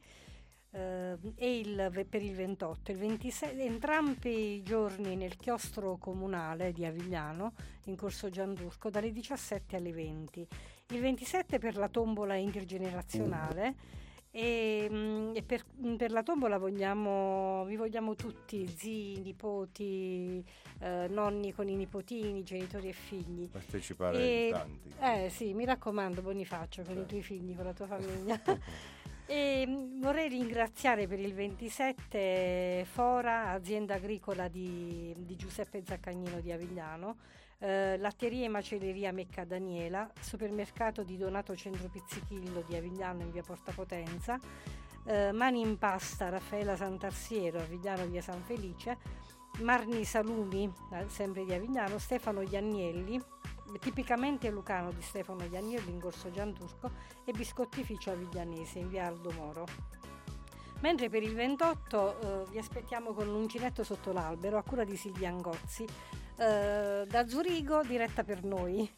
eh, 0.72 1.18
e 1.36 1.59
il, 1.59 2.05
per 2.07 2.22
il 2.22 2.36
28, 2.36 2.91
il 2.91 2.97
26, 2.97 3.61
entrambi 3.61 4.55
i 4.55 4.61
giorni 4.61 5.16
nel 5.16 5.38
chiostro 5.38 5.95
comunale 5.97 6.74
di 6.74 6.84
Avigliano, 6.84 7.53
in 7.86 7.95
corso 7.95 8.30
Giandusco, 8.30 8.89
dalle 8.89 9.14
17 9.14 9.78
alle 9.78 9.93
20. 9.93 10.47
Il 10.89 10.99
27 10.99 11.59
per 11.59 11.78
la 11.78 11.88
tombola 11.88 12.36
intergenerazionale 12.36 14.01
e, 14.36 14.88
mm, 14.91 15.36
e 15.36 15.43
per, 15.43 15.63
mm, 15.86 15.93
per, 15.95 16.11
la 16.11 16.23
tombola 16.23 16.57
vogliamo, 16.57 17.65
vi 17.65 17.75
vogliamo 17.75 18.15
tutti, 18.15 18.67
zii, 18.67 19.21
nipoti, 19.21 20.43
eh, 20.79 21.07
nonni 21.07 21.53
con 21.53 21.69
i 21.69 21.75
nipotini, 21.75 22.41
genitori 22.41 22.89
e 22.89 22.93
figli. 22.93 23.47
Partecipare 23.47 24.17
E- 24.17 24.49
tanti. 24.49 24.91
Eh 24.99 25.29
sì, 25.29 25.53
mi 25.53 25.65
raccomando 25.65 26.23
Bonifacio, 26.23 26.81
con 26.81 26.93
i 26.93 26.95
Certo. 26.95 27.09
tuoi 27.09 27.21
figli, 27.21 27.55
con 27.55 27.65
la 27.65 27.73
tua 27.73 27.86
famiglia. 27.86 28.41
E 29.36 29.65
mm, 29.67 29.99
vorrei 29.99 30.29
ringraziare 30.29 31.07
per 31.07 31.19
il 31.19 31.34
27 31.34 32.86
Fora, 32.88 33.49
azienda 33.49 33.95
agricola 33.95 34.47
di, 34.47 35.11
di 35.17 35.36
Giuseppe 35.36 35.81
Zaccagnino 35.84 36.39
di 36.39 36.51
Avigliano, 36.51 37.17
eh, 37.57 37.97
latteria 37.97 38.45
e 38.45 38.49
macelleria 38.49 39.11
Mecca 39.11 39.43
Daniela, 39.43 40.07
supermercato 40.19 41.01
di 41.01 41.17
Donato 41.17 41.55
Centro 41.55 41.89
Pizzichillo 41.89 42.63
di 42.67 42.75
Avigliano 42.75 43.23
in 43.23 43.31
via 43.31 43.41
Porta 43.41 43.71
Potenza, 43.71 44.39
eh, 45.07 45.31
Mani 45.31 45.61
in 45.61 45.79
Pasta 45.79 46.29
Raffaella 46.29 46.75
Santarsiero, 46.75 47.57
Avigliano 47.57 48.05
via 48.05 48.21
San 48.21 48.43
Felice, 48.43 48.97
Marni 49.61 50.05
Salumi, 50.05 50.71
eh, 50.91 51.09
sempre 51.09 51.43
di 51.43 51.53
Avigliano, 51.53 51.97
Stefano 51.97 52.43
Iannielli, 52.43 53.19
tipicamente 53.80 54.49
lucano 54.49 54.91
di 54.91 55.01
Stefano 55.01 55.43
Iannielli 55.43 55.91
in 55.91 55.99
Corso 55.99 56.32
Gianturco 56.32 56.91
e 57.26 57.32
Biscottificio 57.32 58.11
Aviglianese 58.11 58.80
in 58.80 58.89
via 58.89 59.07
Aldo 59.07 59.32
Moro. 59.32 59.65
Mentre 60.82 61.09
per 61.09 61.24
il 61.24 61.34
28 61.34 62.19
eh, 62.19 62.49
vi 62.49 62.57
aspettiamo 62.57 63.13
con 63.13 63.28
l'uncinetto 63.28 63.84
sotto 63.84 64.11
l'albero 64.11 64.57
a 64.57 64.63
cura 64.63 64.84
di 64.84 64.97
Silvia 64.97 65.30
Angozzi, 65.30 65.86
eh, 66.38 67.05
da 67.07 67.28
Zurigo 67.28 67.84
diretta 67.84 68.24
per 68.24 68.43
noi. 68.43 68.91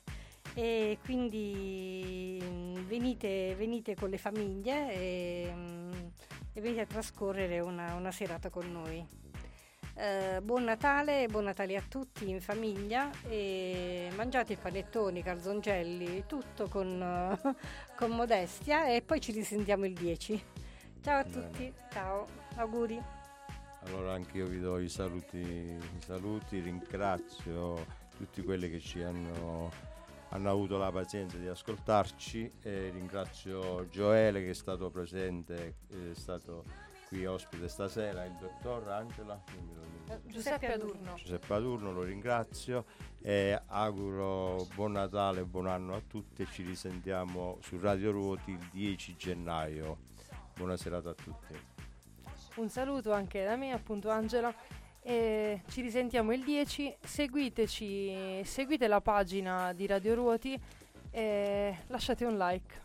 E 0.56 0.98
quindi 1.04 2.42
mm, 2.44 2.76
venite, 2.88 3.56
venite 3.56 3.94
con 3.94 4.10
le 4.10 4.18
famiglie 4.18 4.94
e, 4.94 5.52
mm, 5.54 5.92
e 6.54 6.62
venite 6.62 6.82
a 6.82 6.86
trascorrere 6.86 7.60
una, 7.60 7.94
una 7.94 8.12
serata 8.12 8.50
con 8.50 8.72
noi. 8.72 9.25
Eh, 9.98 10.42
buon 10.44 10.66
Natale, 10.66 11.26
buon 11.30 11.46
Natale 11.46 11.78
a 11.78 11.84
tutti 11.88 12.30
in 12.30 12.42
famiglia 12.42 13.10
e 13.30 14.10
mangiate 14.14 14.54
i 14.54 14.58
panettoni, 14.58 15.24
calzongelli, 15.24 16.26
tutto 16.28 16.68
con, 16.68 17.00
con 17.96 18.12
modestia 18.12 18.90
e 18.90 19.02
poi 19.02 19.22
ci 19.22 19.32
risentiamo 19.32 19.86
il 19.86 19.94
10. 19.94 20.44
Ciao 21.02 21.20
a 21.20 21.24
Bene. 21.24 21.50
tutti, 21.50 21.74
ciao, 21.94 22.28
auguri. 22.58 23.02
Allora 23.86 24.12
anche 24.12 24.38
io 24.38 24.48
vi 24.48 24.60
do 24.60 24.80
i 24.80 24.90
saluti, 24.90 25.38
i 25.38 25.80
saluti, 26.00 26.60
ringrazio 26.60 27.86
tutti 28.18 28.44
quelli 28.44 28.70
che 28.70 28.82
ci 28.82 29.02
hanno, 29.02 29.72
hanno 30.30 30.50
avuto 30.50 30.78
la 30.78 30.92
pazienza 30.92 31.38
di 31.38 31.48
ascoltarci 31.48 32.52
e 32.64 32.90
ringrazio 32.90 33.88
Gioele 33.88 34.44
che 34.44 34.50
è 34.50 34.56
stato 34.56 34.90
presente, 34.90 35.76
è 35.88 36.14
stato 36.16 36.85
qui 37.16 37.26
ospite 37.26 37.70
stasera, 37.70 38.26
il 38.26 38.34
dottor 38.34 38.90
Angela, 38.90 39.42
dimentico. 39.50 40.28
Giuseppe 40.28 40.74
Adurno. 40.74 41.14
Giuseppe 41.16 41.54
Adurno, 41.54 41.94
lo 41.94 42.04
ringrazio 42.04 42.86
e 43.22 43.58
auguro 43.68 44.68
buon 44.76 44.92
Natale 44.92 45.40
e 45.40 45.46
buon 45.46 45.68
anno 45.68 45.96
a 45.96 46.02
tutti 46.06 46.42
e 46.42 46.48
ci 46.52 46.64
risentiamo 46.64 47.58
su 47.62 47.80
Radio 47.80 48.12
Ruoti 48.12 48.52
il 48.52 48.70
10 48.70 49.16
gennaio. 49.16 49.98
Buona 50.56 50.76
serata 50.76 51.12
a 51.12 51.14
tutti. 51.14 51.58
Un 52.56 52.70
saluto 52.70 53.14
anche 53.14 53.46
da 53.46 53.56
me, 53.56 53.72
appunto 53.72 54.10
Angela. 54.10 54.54
E 55.02 55.62
ci 55.70 55.82
risentiamo 55.82 56.34
il 56.34 56.44
10. 56.44 56.98
Seguiteci, 57.02 58.44
seguite 58.44 58.88
la 58.88 59.00
pagina 59.00 59.72
di 59.72 59.88
Radio 59.88 60.16
Ruoti 60.16 60.60
e 61.12 61.78
lasciate 61.88 62.26
un 62.26 62.38
like. 62.38 62.84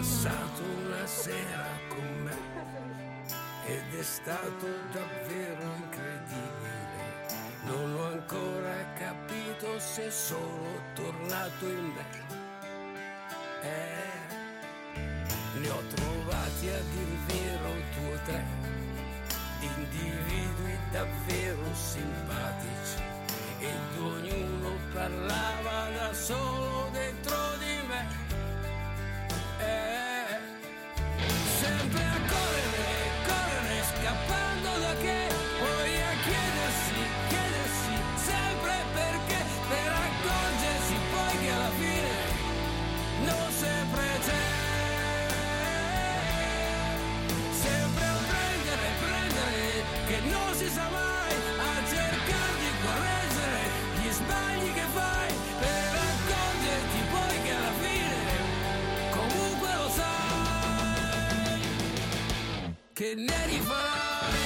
Passato 0.00 0.62
una 0.62 1.06
sera 1.06 1.66
con 1.88 2.22
me 2.24 2.34
ed 3.66 3.98
è 3.98 4.02
stato 4.02 4.66
davvero 4.92 5.62
incredibile. 5.76 7.02
Non 7.64 7.94
ho 7.96 8.06
ancora 8.06 8.94
capito 8.98 9.78
se 9.78 10.10
sono 10.10 10.70
tornato 10.94 11.66
in 11.66 11.92
me. 11.92 12.06
Eh, 13.60 15.58
ne 15.60 15.68
ho 15.68 15.82
trovati 15.94 16.68
a 16.68 16.80
dir 16.92 17.18
vero 17.26 17.72
due 17.94 18.14
o 18.14 18.20
tre 18.24 18.44
individui 19.60 20.78
davvero 20.92 21.74
simpatici 21.74 23.02
ed 23.58 24.00
ognuno 24.00 24.78
parlava 24.94 25.90
da 25.94 26.14
solo 26.14 26.88
dentro 26.90 27.36
di 27.58 27.86
me. 27.86 28.29
Eh, 29.70 29.99
che 63.00 63.14
ne 63.16 63.46
rifarai 63.46 64.36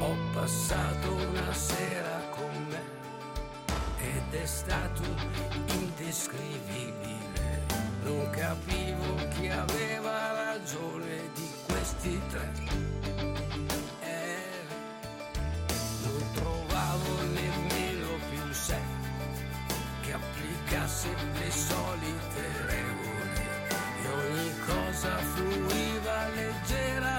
ho 0.00 0.16
passato 0.34 1.14
una 1.14 1.54
sera 1.54 2.20
con 2.32 2.66
me 2.68 2.82
ed 4.02 4.34
è 4.38 4.44
stato 4.44 5.02
indescrivibile. 5.78 7.64
Non 8.02 8.28
capivo 8.28 9.14
chi 9.30 9.48
aveva 9.48 10.52
ragione 10.52 11.30
di 11.34 11.48
questi 11.66 12.20
tre. 12.28 12.89
Le 21.08 21.50
solite 21.50 22.42
regole 22.66 23.42
e 24.02 24.08
ogni 24.08 24.52
cosa 24.66 25.16
fluiva 25.16 26.28
leggera 26.34 27.09